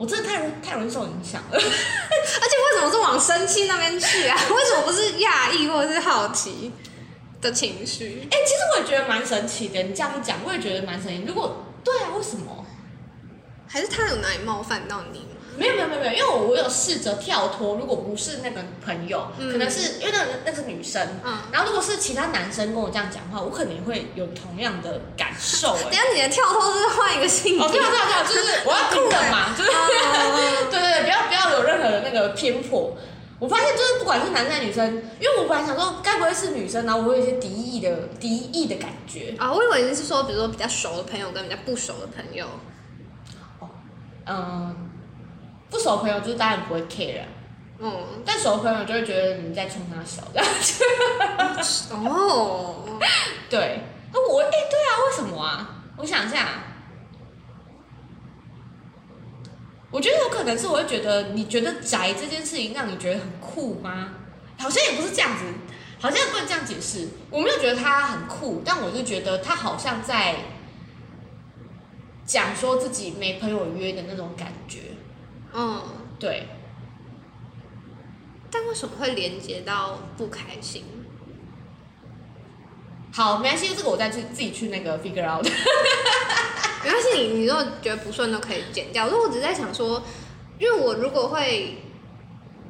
[0.02, 1.50] 我真的太容太容易受影响了。
[1.54, 4.36] 而且为什么是往生气那边去啊？
[4.50, 6.72] 为什么不是讶异或者是好奇
[7.40, 8.28] 的情绪？
[8.32, 9.84] 哎，其实我也觉得蛮神奇的。
[9.84, 11.24] 你这样讲，我也觉得蛮神奇。
[11.28, 12.66] 如果对啊，为什么？
[13.68, 15.28] 还是他有哪里冒犯到你？
[15.58, 25.76] 没有没有没有没有，因为我我有试着跳脱，如果不是那个朋友，可能是因为那那是女生，嗯，然后如果是其他男生跟我这样讲话，我可能会有同样的感受。
[25.84, 27.66] 等下你的跳脱是换一个性别？
[27.68, 29.70] 哦，对啊对啊对，就是我要酷的嘛， 就是
[30.72, 32.96] 对对 对，不要不要有任何的那个偏颇。
[33.38, 34.86] 我发现就是不管是男生女生，
[35.20, 42.46] 因为我本来想说该不会是女生，然后我会有一些敌意的敌意的感觉啊，我以为你是说比如说比较熟的朋友跟比较不熟的朋友，
[43.60, 43.70] 哦，
[44.28, 44.91] 嗯。
[45.72, 47.24] 不熟朋友就是当然不会 care，
[47.80, 50.84] 嗯，但熟朋友就会觉得你在冲他笑这样子。
[51.96, 53.00] 哦，
[53.50, 53.80] 对，
[54.14, 55.86] 那我哎，对啊，为什么啊？
[55.98, 56.50] 我想一下，
[59.90, 64.10] 我觉得有可能是我会觉得你觉得宅这件事情让你觉得很酷吗？
[64.60, 65.46] 好像也不是这样子，
[66.00, 67.08] 好像不能这样解释。
[67.30, 70.36] 我没有觉得他很酷，但我就觉得他好像在
[72.26, 74.91] 讲说自己没朋友约的那种感觉。
[75.54, 75.82] 嗯，
[76.20, 76.48] 对。
[78.50, 80.84] 但为什么会连接到不开心？
[83.14, 85.44] 好，没关系，这个我再去自己去那个 figure out。
[86.84, 89.08] 没关系，你你如果觉得不顺都可以剪掉。
[89.08, 90.04] 如果我只是在想说，
[90.60, 91.78] 因为我如果会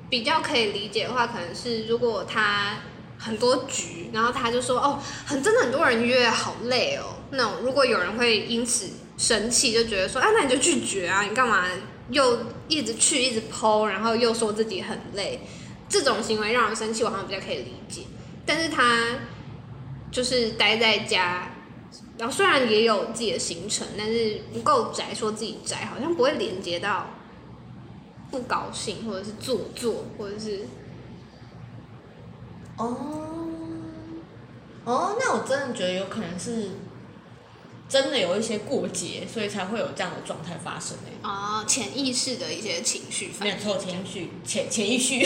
[0.09, 2.79] 比较可以理解的话，可能是如果他
[3.17, 7.15] 很多局，然后他就说哦，很真的很多人约，好累哦。
[7.31, 11.65] 那如果有人会因此生气，就觉得说，啊，那你就拒绝啊，你干嘛？
[12.11, 15.41] 又一直去，一直剖，然后又说自己很累，
[15.87, 18.03] 这种行为让人生气，我好像比较可以理解。
[18.45, 18.83] 但是他
[20.11, 21.53] 就是待在家，
[22.17, 27.07] 然后虽然也有自己的行程，但是不够宅，说自己宅，好像不会连接到
[28.29, 30.65] 不高兴，或者是做作，或者是
[32.77, 32.97] 哦
[34.83, 36.69] 哦，那我真的觉得有可能是。
[37.91, 41.11] 真的有一些过节，所以才会有这样的状态发生诶。
[41.21, 45.19] 啊，潜意识的一些情绪，没有错，潜意识，潜 潜意识，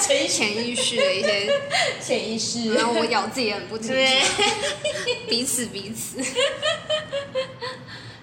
[0.00, 1.52] 潜潜意识的一些
[2.00, 2.74] 潜意识。
[2.74, 4.42] 然后我咬字也很不清楚，
[5.28, 6.22] 彼此 彼此。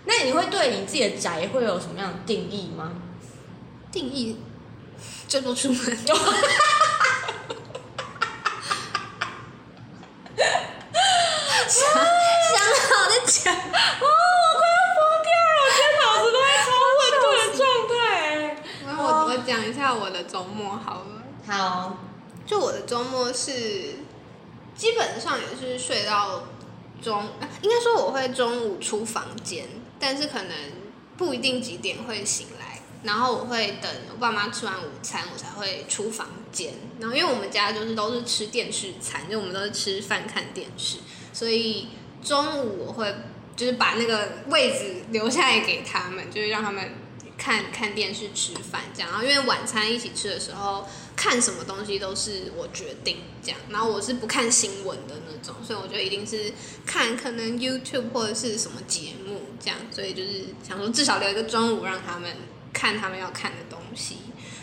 [0.06, 2.93] 那你会对你自己的宅会有什么样的定义吗？
[3.91, 4.38] 定义，
[5.28, 5.98] 就不出门。
[13.26, 16.68] 讲哦，我快要疯掉了，今天脑子都在超
[17.00, 17.92] 混沌的状态。
[18.86, 21.24] 那我我讲一下我的周末好了。
[21.48, 21.98] 好，
[22.46, 23.96] 就我的周末是
[24.76, 26.44] 基本上也是睡到
[27.02, 27.30] 中，
[27.62, 29.68] 应该说我会中午出房间，
[30.00, 30.52] 但是可能
[31.18, 36.74] 不一定几点会醒来，然后我会等我爸妈吃完午餐，我才会出房间。
[37.00, 40.98] 然后因为我们家就是都是吃电视餐，就我们都是吃饭看电视，
[41.32, 41.88] 所以。
[42.24, 43.14] 中午我会
[43.56, 46.92] 就是把那个位置留下来给他们，就是让他们
[47.38, 49.10] 看看电视、吃饭这样。
[49.12, 53.60] 然后因为晚餐一起吃的时候，看什么东西都是我决定这样。
[53.70, 56.54] 然后我是不看新闻的那种，所以我觉得一定是
[56.86, 59.78] 看可能 YouTube 或者是什么节目这样。
[59.92, 62.32] 所以就是想说至少留一个中午让他们
[62.72, 64.18] 看他们要看的东西。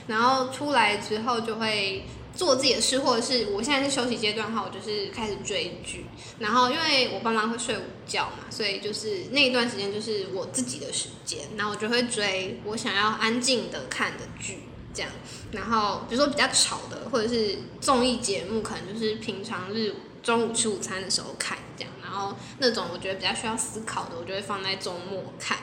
[0.07, 2.05] 然后出来之后就会。
[2.41, 6.07] 做自己的事，或者是我现在是休息阶段的话，我就是开始追剧。
[6.39, 11.41] 然后因为我爸妈会睡午觉嘛，所以就是那一段时间就是我自己的时间。
[11.59, 14.61] 然后我就会追我想要安静的看的剧，
[14.95, 15.13] 这样。
[15.53, 21.93] 然后比如说比较吵的，或者是综艺节目，可能就是平常日中午吃午餐的时候看这样。
[22.03, 25.59] 然后那种我觉得比较需要思考的，我就会放在周末看。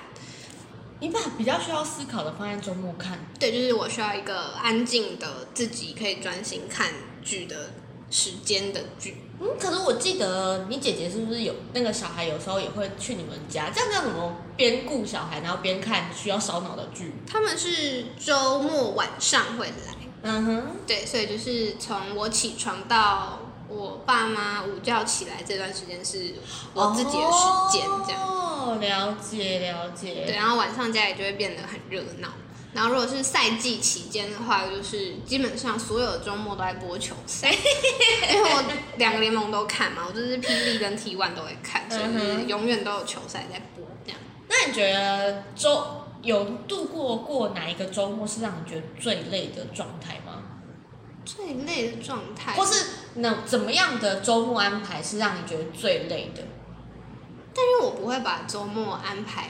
[1.00, 6.92] 你把比较需要思考的放在周末看，对，就是我需要一个安静的自己可以专心看
[7.24, 7.72] 剧的
[8.10, 9.18] 时间的剧。
[9.40, 17.14] 嗯，可是我记得你姐姐是不是有那个小孩，有时候也会去你们家，这样要怎么边顾小孩，然后边看需要烧脑的剧？
[17.30, 23.40] 他们是周末晚上会来，嗯哼，对，所以就是从我起床到。
[23.68, 26.36] 我爸妈午觉起来这段时间是
[26.74, 28.22] 我自己的时间，这样。
[28.22, 30.26] 哦，了解了解。
[30.26, 32.30] 对，然后晚上家里就会变得很热闹。
[32.74, 37.50] 然后如果是赛季期间的话，就是基本上所有的周末都在播球赛，
[38.32, 38.64] 因为我
[38.98, 44.20] 两个联盟都看嘛，我就是霹雳跟 T One 都会看，所以就是永远都有球赛在播这样。
[44.48, 50.27] 那你觉得周有度过过哪一个周末是让你觉得最累的状态吗？
[51.28, 56.42] 最累的状态，或是那怎么样的周末安排是让你觉得最累的？
[57.54, 59.50] 但因为我不会把周末安排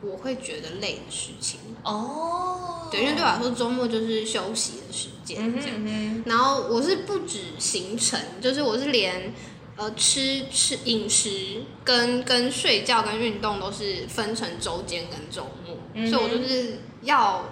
[0.00, 1.58] 我会觉得累的事情。
[1.82, 5.76] 哦，对，因为对我来说，周末就是休息的时间嗯这样。
[5.78, 9.34] 哼嗯然后我是不止行程，就是我是连
[9.76, 17.42] 呃吃吃饮食跟跟睡觉跟运动都是分成周间跟周末，嗯所以我就是要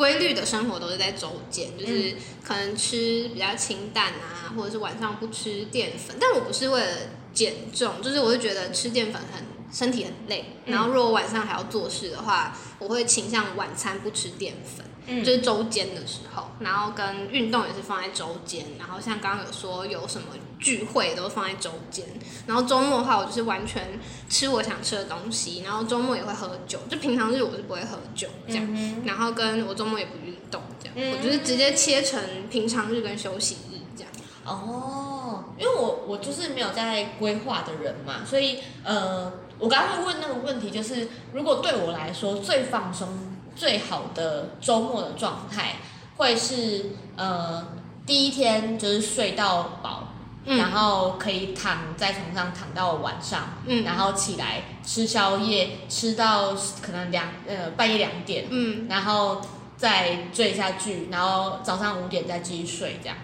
[0.00, 6.86] 规律的生活都是在周间，嗯就是可能吃比较清淡啊，或者是晚上不吃淀粉，但我不是为了
[7.34, 14.86] 减重，就是我是觉得吃淀粉很身体很累，嗯然后如果晚上还要做事的话，我会倾向晚餐不吃淀粉。
[15.10, 22.06] 嗯就是周间的时候，然后跟运动也是放在周间，然后像刚刚有说有什么聚会都放在周间，
[22.46, 23.98] 然后周末的话我就是完全
[24.28, 34.12] 吃我想吃的东西，然后周末也会喝酒，就平常日我是不会喝酒这样，嗯然后跟我周末也不运动这样，嗯我就是直接切成平常日跟休息日这样。
[34.44, 45.76] 哦，因为我我就是没有在规划的人嘛，所以呃，我刚刚会问那个问题，就是如果对我来说最放松、最好的周末的状态，
[46.16, 47.66] 会是呃
[48.06, 50.08] 第一天就是睡到饱，
[50.44, 50.58] 嗯。
[50.58, 53.84] 然后可以躺在床上躺到晚上，嗯。
[53.84, 58.86] 然后起来吃宵夜，吃到可能两呃半夜两点，嗯。
[58.88, 59.40] 然后
[59.76, 63.16] 再追一下剧，然后早上五点再继续睡这样。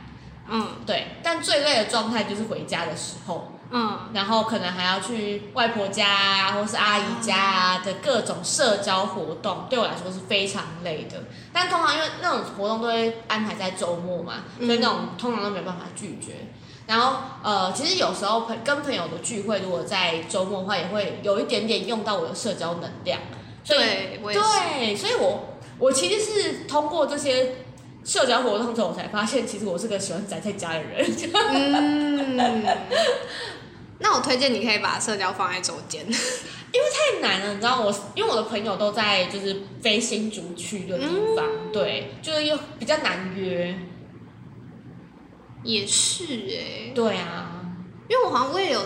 [0.49, 0.69] 嗯。
[0.87, 11.25] 对，但最累的状态就是回家的时候，嗯然后可能还要去外婆家啊，或是阿姨家啊的各种社交活动，对我来说是非常累的。
[11.53, 16.33] 但通常因为那种活动都会安排在周末嘛，所以那种通常都没办法拒绝。
[16.87, 23.19] 然后呃，其实有时候朋跟朋友的聚会，如果在周末的话，也会有一点点用到我的社交能量。
[23.65, 27.57] 所以对对，所以我我其实是通过这些
[28.05, 31.05] 社交活动之后，我才发现，其实我是个喜欢宅在家的人。
[32.39, 32.65] 嗯，
[33.99, 36.05] 那我推荐你可以把社交放在周间。
[36.73, 43.75] 因为太难了，你知道我，因为我的朋友都在就是非新竹区的地方，对，就是又比较难约。
[45.63, 47.63] 也是哎、对啊，
[48.09, 48.81] 因为我好像我也有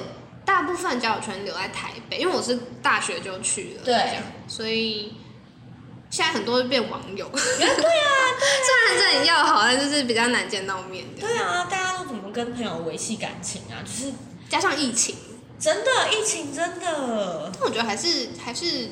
[0.47, 5.15] 大部分交友圈留在台北，因为我是大学就去了，对所以
[6.11, 7.29] 现在很多都变网友。
[7.29, 8.09] 对啊，对啊，
[8.97, 11.21] 虽然很要好，但就是比较难见到面的。
[11.21, 13.83] 对啊，大家都怎么跟朋友维系感情啊？
[13.85, 14.13] 就是
[14.51, 15.17] 加上疫情，
[15.59, 18.91] 真的疫情真的，但我觉得还是还是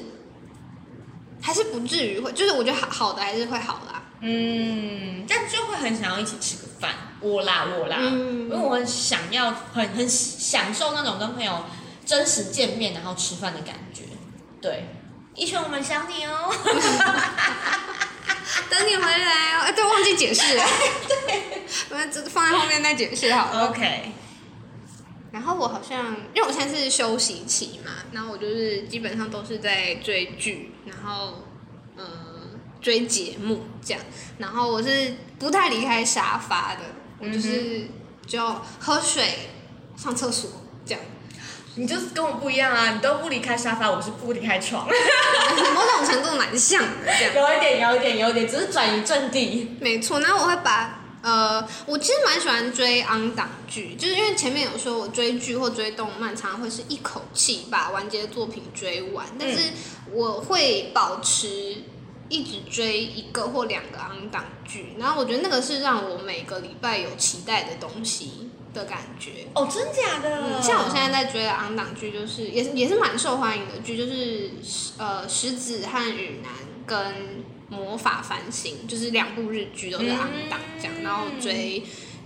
[1.42, 4.04] 还是不至于会，就是我觉得好好的还是会好啦。
[4.20, 11.64] 嗯，但就会很想要一起吃个饭，我啦我啦，因为嗯，我很想要很很享受那种跟朋友
[12.06, 14.02] 真实见面然后吃饭的感觉。
[14.61, 14.88] 对，
[15.34, 16.52] 一拳我们想你哦。
[18.70, 19.61] 等你回来哦。
[19.62, 20.64] 哎，对，忘记解释了。
[21.06, 23.68] 对，我们这放在后面再解释好了。
[23.68, 24.12] OK，
[25.31, 31.45] 然后我好像，因为我现在是休息期嘛，然后我就是基本上都是在追剧，然后
[31.97, 32.05] 呃
[32.81, 34.03] 追节目这样，
[34.39, 36.81] 然后我是不太离开沙发的，
[37.18, 37.89] 我就是
[38.26, 38.41] 就
[38.81, 39.51] 喝水、
[39.97, 40.51] 上厕所
[40.87, 41.01] 这样，
[41.74, 44.89] 你就是跟我不一样啊，你都不离开沙发，我是不离开床。
[45.74, 47.35] 某种程度蛮像的这样。
[47.35, 49.76] 有一点，有一点，有一点，只是转移阵地。
[49.81, 50.97] 没错，然后我会把
[51.29, 59.59] 呃，我其实蛮喜欢追昂档剧，就是因为前面有说我追剧或追动漫，常常会是一口气把完结的作品追完，但是
[60.11, 61.83] 我会保持
[62.31, 69.49] 一直追一个或两个昂档剧，然后我觉得那个是让我每个礼拜有期待的东西的感觉。
[69.55, 70.43] 哦，真假的？
[70.43, 74.51] 嗯，像我现在在追的昂档剧，就是也是也是蛮受欢迎的剧，就是
[74.97, 76.53] 呃石子和雨男
[76.87, 81.82] 跟魔法反省，就是两部日剧都在昂档这样，嗯然后追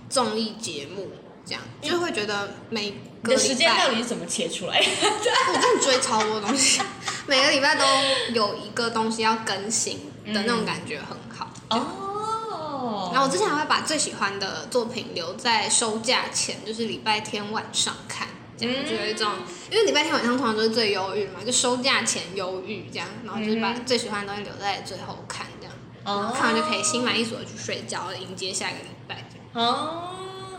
[0.09, 1.11] 综艺节目
[1.45, 4.77] 这样，就会觉得每你个礼的时间拜到底是怎么切出来？
[4.79, 6.81] 我真的追超多东西，
[7.27, 7.83] 每个礼拜都
[8.33, 11.49] 有一个东西要更新的那种感觉很好。
[11.69, 18.27] 哦，然后我之前还会把最喜欢的作品留在收假前，就是礼拜天晚上看，
[18.63, 19.31] 这样嗯就有一种，
[19.69, 29.67] 因为礼拜天晚上通常都是最忧郁嘛，就收假前忧郁这样，然后就是把最喜欢的东西留在最后看，这样，然后哦看完就可以心满意足的去睡觉，迎接下一个礼拜这样。
[29.67, 30.09] 哦，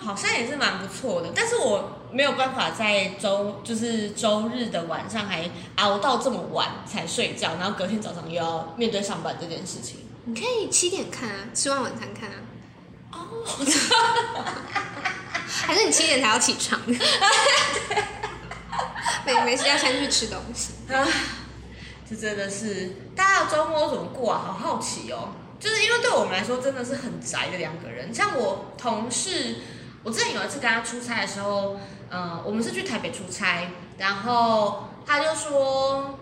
[0.01, 9.99] 好像也是蛮不错的，但是我没有办法在周就是周日的晚上还熬到这么晚才睡觉，然后隔天早上又要面对上班这件事情。
[10.27, 12.37] 你可以七点看啊，吃完晚餐看啊。
[13.13, 13.45] 哦，
[15.47, 16.81] 还是你七点才要起床？
[19.41, 20.73] 没没事，要先去吃东西。
[20.93, 21.07] 啊，
[22.09, 24.41] 这真的是大家的周末怎么过啊？
[24.47, 25.31] 好好奇哦。
[25.61, 28.13] 就是因为对我们来说真的是很宅的两个人。
[28.13, 29.57] 像我同事，
[30.03, 31.81] 我之前有一次跟他出差的时候，
[32.11, 36.19] 呃，我们是去台北出差，然后他就说，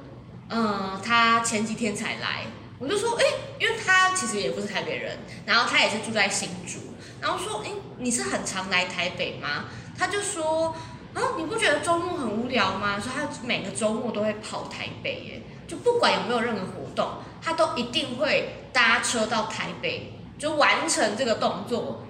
[0.49, 2.47] 嗯、他前几天才来，
[2.79, 3.25] 我就说，哎、
[3.59, 9.65] 因为他其实也不是台北人，然后他也是住在新竹，然后说，哎、你是很常来台北吗？
[9.99, 10.77] 他就说，
[11.15, 12.99] 啊，你不觉得周末很无聊吗？
[12.99, 17.09] 所以他每个周末都会跑台北耶，就不管有没有任何活动，
[17.43, 22.03] 他都一定会搭车到台北，就完成这个动作，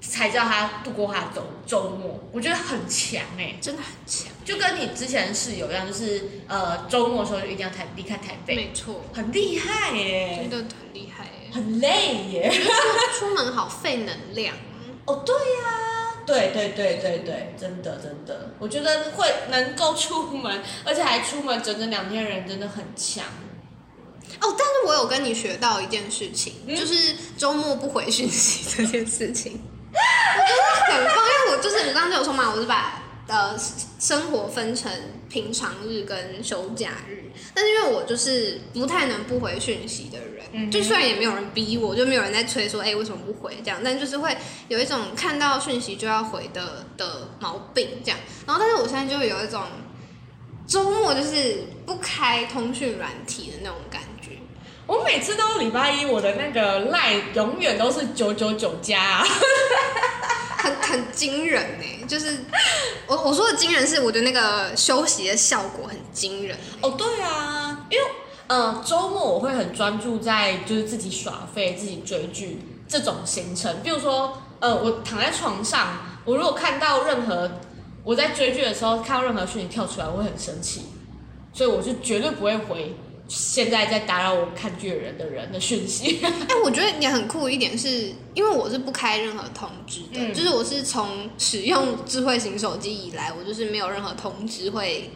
[0.00, 2.18] 才叫他度过他周周末。
[2.32, 11.30] 我觉得很强哎，真的很强，就跟你之前的室友一样，就是呃周末的时候就一定要台离开台北，没错，很厉害耶真，的很厉害耶。
[11.52, 12.50] 很累耶。
[12.50, 12.68] 出
[13.28, 14.54] 出门好费能量。
[15.06, 15.97] 哦，对呀、
[16.28, 23.24] 对对对对对，真的真的，我觉得会能够出门，而且还出门整整两天的人真的很强。
[24.40, 29.58] 哦，但是我有跟你学到一件事情，嗯就是周末不回讯息这件事情，
[29.90, 31.16] 我觉得很棒。
[31.24, 33.56] 因为我就是我刚刚就有说嘛，我是把呃
[33.98, 34.92] 生活分成
[35.28, 37.24] 平常日跟休假日，
[37.54, 44.36] 但是因为我就是不太能不回讯息的人，嗯就虽然也没有人逼我，就没有人在催说，哎、为什么不回这样，但就是会
[44.68, 48.18] 有一种看到讯息就要回的的毛病这样。
[48.46, 49.62] 然后，但是我现在就有一种
[50.66, 54.30] 周末就是不开通讯软体的那种感觉。
[54.86, 59.26] 我每次都礼拜一，我的那个赖永远都是九九九加、啊。
[60.80, 62.38] 很惊人呢、就是
[63.06, 66.56] 我我说的惊人是，我觉得那个休息的效果很惊人。
[66.80, 68.04] 哦，对啊，因为
[68.48, 73.82] 嗯周末我会很专注在就是自己耍废、自己追剧这种行程。
[73.82, 77.50] 比如说，呃，我躺在床上，我如果看到任何
[78.04, 80.86] 我在追剧的时候看到任何讯息跳出来，我会很生气，
[81.52, 82.94] 所以我就绝对不会回
[83.28, 86.18] 现在在打扰我看剧的人的人的讯息。
[86.24, 95.10] 哎、我觉得你很酷一点是，因为我是不开任何通知的，嗯就是我是从使用智慧型手机以来，我就是没有任何通知会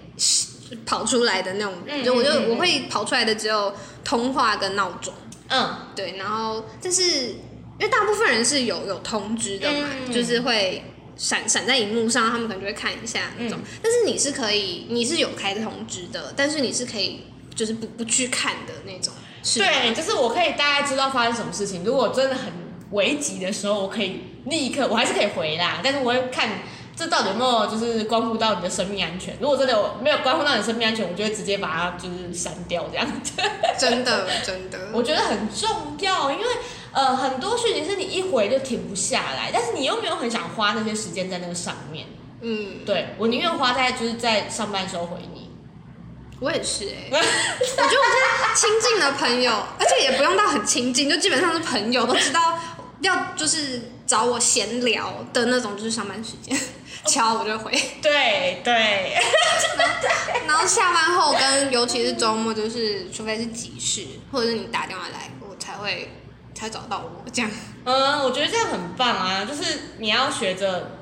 [0.85, 5.13] 跑出来的那种人，嗯就我就我会跑出来的只有通话跟闹钟。
[5.49, 10.83] 嗯，对，然后但是因为大部分人是有有通知的嘛，嗯就是会
[11.17, 13.59] 闪闪在荧幕上，他们可能就会看一下那种。
[13.83, 17.21] 但是你是可以，你是有开通知的，但是你是可以
[17.55, 19.13] 就是不不去看的那种。
[19.43, 21.85] 是对，就是我可以大概知道发生什么事情。
[21.85, 22.53] 如果真的很
[22.93, 26.61] 危急的时候，我可以立刻，我还是可以回啦，但是我会看
[26.95, 29.37] 这到底有没有就是关乎到你的生命安全。
[29.41, 33.33] 如果真的有没有关乎到你的生命安全，我就会直接把它就是删掉这样 子。
[33.79, 36.45] 真的真的，我觉得很重要，因为
[36.93, 42.07] 呃很多事情是你一回就停不下来，但是你又没有很想花那些时间在那个上面。
[42.43, 45.41] 嗯，对我宁愿花在就是在上班的时候回你。
[46.43, 52.59] 我也是哎、我觉得我现在亲近的朋友，而且也不用到很亲近，就基本上是朋友都知道
[53.01, 56.59] 要就是找我闲聊的那种，就是上班时间
[57.07, 57.70] 敲我就回。
[58.03, 59.16] 对对，
[60.49, 66.11] 然后下班后跟尤其是周末，就是除非是急事，或者是你打电话来，我才会
[66.57, 67.49] 才找到我这样。
[67.84, 70.99] 嗯，我觉得这样很棒啊，就是你要学着。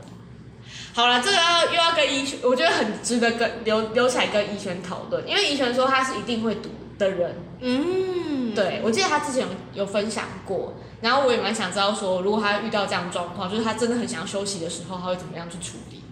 [0.92, 16.02] 好了，这个要又要跟怡璇，我觉得很值得跟留留起来跟怡璇讨论，因为怡璇说他是一定会读的人，嗯，对我记得他之前有有分享过，然后我也蛮想知道说，如果他遇到这样的状况，就是他真的很想要休息的时候，他会怎么样去处理？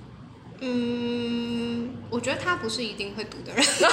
[0.61, 3.89] 嗯，我觉得他不是一定会读的人， 或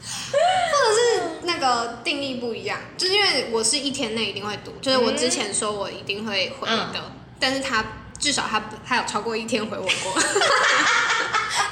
[0.00, 7.84] 者是那个定义不一样，就是因为我是一天内一定会读，就是我之前说我一定会回的，但是他
[8.18, 10.22] 至少他不他有超过一天回我过，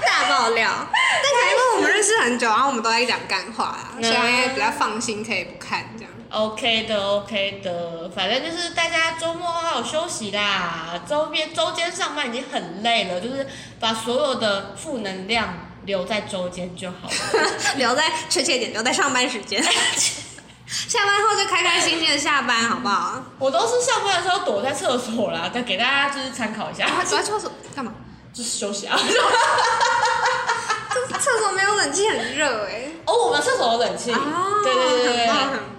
[0.06, 0.70] 大爆料。
[1.22, 6.12] 但可能因为我们认识很久，然后我们都在讲干话啊，所以比较放心，可以不看这样。
[6.30, 11.00] OK 的，OK 的，反正就是大家周末好好休息啦。
[11.08, 13.46] 周边周间上班已经很累了，就是
[13.78, 17.50] 把所有的负能量留在周间就好了。
[17.76, 19.62] 留在确切点留在上班时间，
[20.66, 23.22] 下班后就开开心心的下班，好不好？
[23.38, 27.92] 我都是上班的时候躲在厕所啦，但 给大家就是参考一下，啊，躲在厕所干嘛？
[28.32, 28.98] 就是休息啊。
[31.10, 32.90] 这厕所没有冷气，很热哎。
[33.04, 35.26] 哦，我们厕所有冷气，哦对对对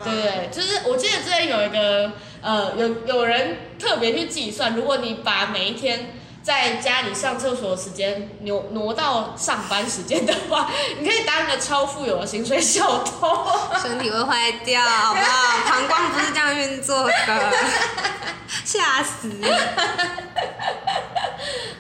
[0.04, 2.12] 对对，就是我记得之前有一个
[2.42, 6.14] 呃有有人特别去计算，如果你把每一天
[6.46, 10.70] 在家里上厕所的时间挪挪到上班时间的话，
[11.00, 13.48] 你可以当一个超富有的薪水小偷。
[13.82, 15.58] 身体会坏掉，好不好？
[15.68, 17.54] 膀胱不是这样运作的，
[18.64, 19.32] 吓死！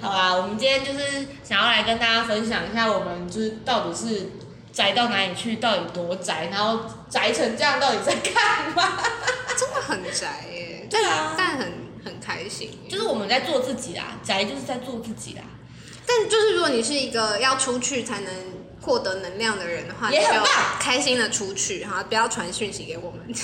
[0.01, 4.31] 好啦，我们今天就是想要来跟大家分享一下，我们就是到底是
[4.73, 8.33] 宅到哪里去，到底多宅，然后宅成这样到底在干
[8.75, 8.97] 嘛？
[9.55, 11.84] 真的很宅耶，对啊但很很
[12.25, 12.79] 开心。
[12.89, 15.41] 就是我们在做自己啦，宅就是在做自己啦。
[16.07, 18.33] 但就是如果你是一个要出去才能
[18.81, 20.47] 获得能量的人的话，你就也很棒
[20.79, 23.21] 开心的出去哈，不要传讯息给我们。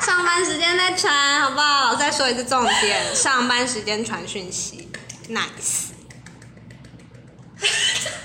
[0.00, 1.94] 上班时间再传好不好？
[1.96, 4.88] 再说一次重点，上班时间传讯息
[5.28, 5.88] ，nice。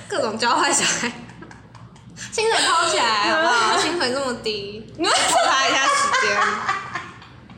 [0.07, 1.11] 各种教坏小孩，
[2.31, 3.77] 薪水抛起来好不好？
[3.79, 6.37] 薪水这么低，偷他一下时间，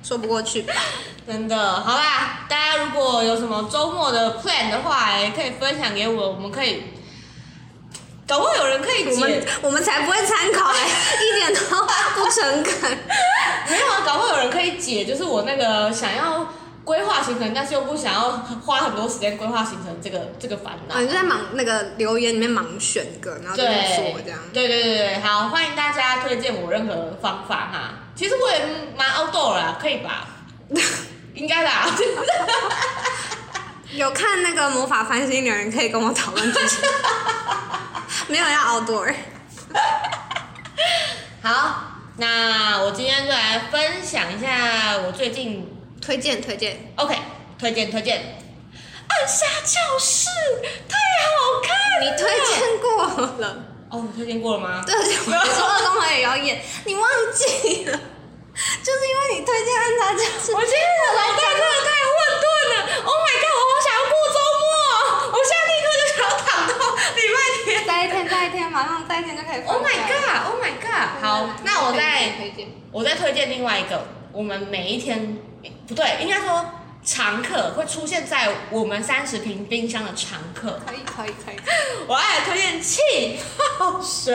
[0.05, 0.73] 说不过去吧？
[1.25, 6.83] 真的，好啦，大家如果有什么周末的 plan 的话，也可以分享给我，我们可以，
[8.27, 10.87] 搞不好有人可以我们，我们才不会参考哎、
[11.25, 11.59] 一点都
[12.13, 12.97] 不诚恳。
[13.67, 16.53] 没有啊，搞不好有人可以解，就是我那个想要
[16.83, 18.29] 规划行程，但是又不想要
[18.63, 21.01] 花很多时间规划行程这个这个烦恼啊，。
[21.01, 24.39] 你就在盲那个留言里面盲选一个，然后就对做这样。
[24.53, 27.93] 对对对对，好，欢迎大家推荐我任何方法哈。
[28.15, 28.65] 其实我也
[28.97, 30.27] 蛮 outdoor 啦，可以吧？
[31.35, 31.85] 应该啦。
[33.91, 36.77] 有看那个魔法翻新的人可以跟我讨论这些，
[38.27, 39.13] 没有要 outdoor。
[41.41, 45.71] 好，那我今天就来分享一下我最近
[46.01, 47.15] 推荐推荐，OK
[47.59, 48.17] 推荐推荐
[49.07, 50.29] 《暗杀教室》，
[50.89, 50.97] 太
[51.29, 51.69] 好看
[51.99, 52.01] 了。
[52.01, 53.05] 你推荐过
[53.39, 53.43] 了，
[53.95, 54.83] 哦，你推荐过了吗？
[54.85, 57.97] 对，我说二宫和也要演，你忘记了？
[58.83, 62.75] 就是因为你推荐暗杀教室，我今天的脑袋真的太混沌了。
[63.07, 63.55] Oh my god！
[63.55, 64.67] 我好想要过周末，
[65.31, 66.71] 我现在立刻就想要躺到
[67.15, 67.67] 礼拜天。
[67.87, 69.61] 再一天再一天，马上再一天就可以。
[69.63, 71.23] Oh my god！Oh my god！
[71.23, 75.37] 好，那我再推荐，我再推荐另外一个，我们每一天
[75.87, 76.65] 不对，应该说
[77.05, 80.81] 常客会出现在我们三十平冰箱的常客。
[80.85, 81.55] 可以可以可以。
[82.07, 82.99] 我爱推荐气
[83.77, 84.33] 泡水。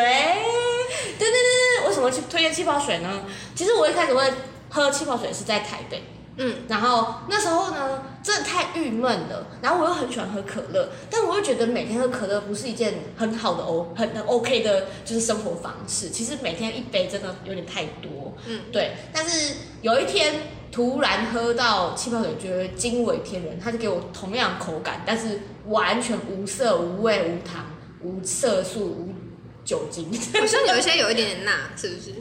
[1.19, 3.23] 对对对对，为什么去推荐气泡水呢？
[3.55, 4.33] 其实我一开始会
[4.69, 6.03] 喝气泡水是在台北，
[6.43, 9.47] 嗯，然后那时候呢，真的太郁闷了。
[9.61, 16.09] 然后我又很喜欢喝可乐，但我又觉得每天喝可乐不是一件很好的 O 很很 OK 的，就是生活方式。
[16.09, 18.35] 其实每天一杯真的有点太多。
[18.47, 18.93] 嗯，对。
[19.13, 20.35] 但是有一天
[20.73, 27.67] 突然喝到气泡水，觉得惊为天人，它就给我同样口感，但是完全无色、无味、无糖、
[28.03, 29.15] 无色素、无
[29.63, 30.11] 酒精。
[30.41, 32.13] 好像有一些有一点点辣，是不是？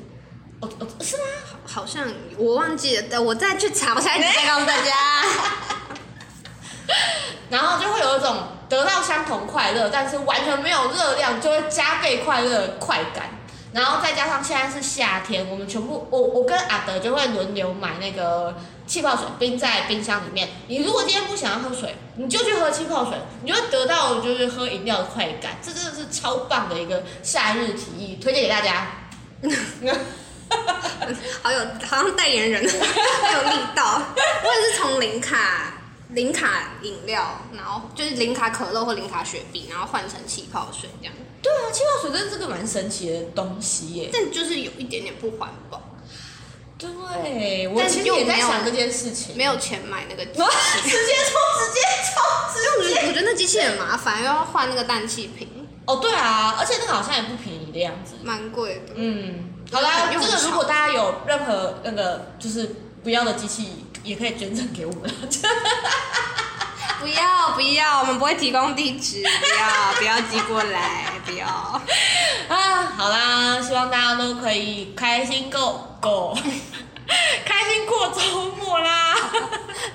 [0.60, 1.24] 哦哦，是吗？
[1.72, 2.04] 好像
[2.36, 4.92] 我忘记了，等我再去查，我下一集再告诉大家。
[7.52, 13.30] 然后就会有一种得到相同快乐，但是完全没有热量，就会加倍快乐的快感。
[13.72, 18.56] 然后再加上现在是夏天，我们全部我我跟阿德就会轮流买那个
[18.88, 20.50] 气泡水冰在冰箱里面。
[20.68, 23.14] 你如果今天不想要喝水，你就去喝气泡水，
[23.44, 25.58] 你就会得到就是喝饮料的快感。
[25.62, 28.88] 这真的是超棒的一个夏日提议，推荐给大家。
[31.41, 34.02] 好有好像代言人， 很有力道。
[34.43, 35.74] 我也是从零卡
[36.10, 44.10] 零卡饮料，然后就是零卡可乐或零卡雪碧，然后换成气泡水这样，对啊，气泡水真的是个蛮神奇的东西耶。
[44.12, 45.82] 但就是有一点点不环保，
[46.78, 49.36] 对，我但其实也在想这件事情。
[49.36, 50.39] 没有钱买那个机器。
[50.89, 52.16] 直接冲，直接冲，
[52.54, 52.68] 直接。
[52.78, 58.16] 我觉得我觉得那机器很麻烦，又要换那个氮气瓶，哦，对啊，而且那个好像也不便宜的样子。
[58.24, 58.93] 蛮贵的。
[58.95, 65.10] 嗯，好啦，这个如果大家有任何那个就是不要的机器，也可以捐赠给我们。
[67.00, 71.46] 不要不要，我们不会提供地址，不要不要寄过来，不要。
[72.50, 76.36] 啊，好啦，希望大家都可以开心够够，
[77.46, 79.16] 开心过周末啦。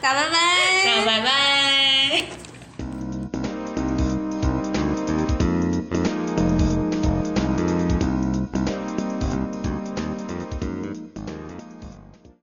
[0.01, 0.39] 打拜拜。
[0.87, 2.44] 大拜拜。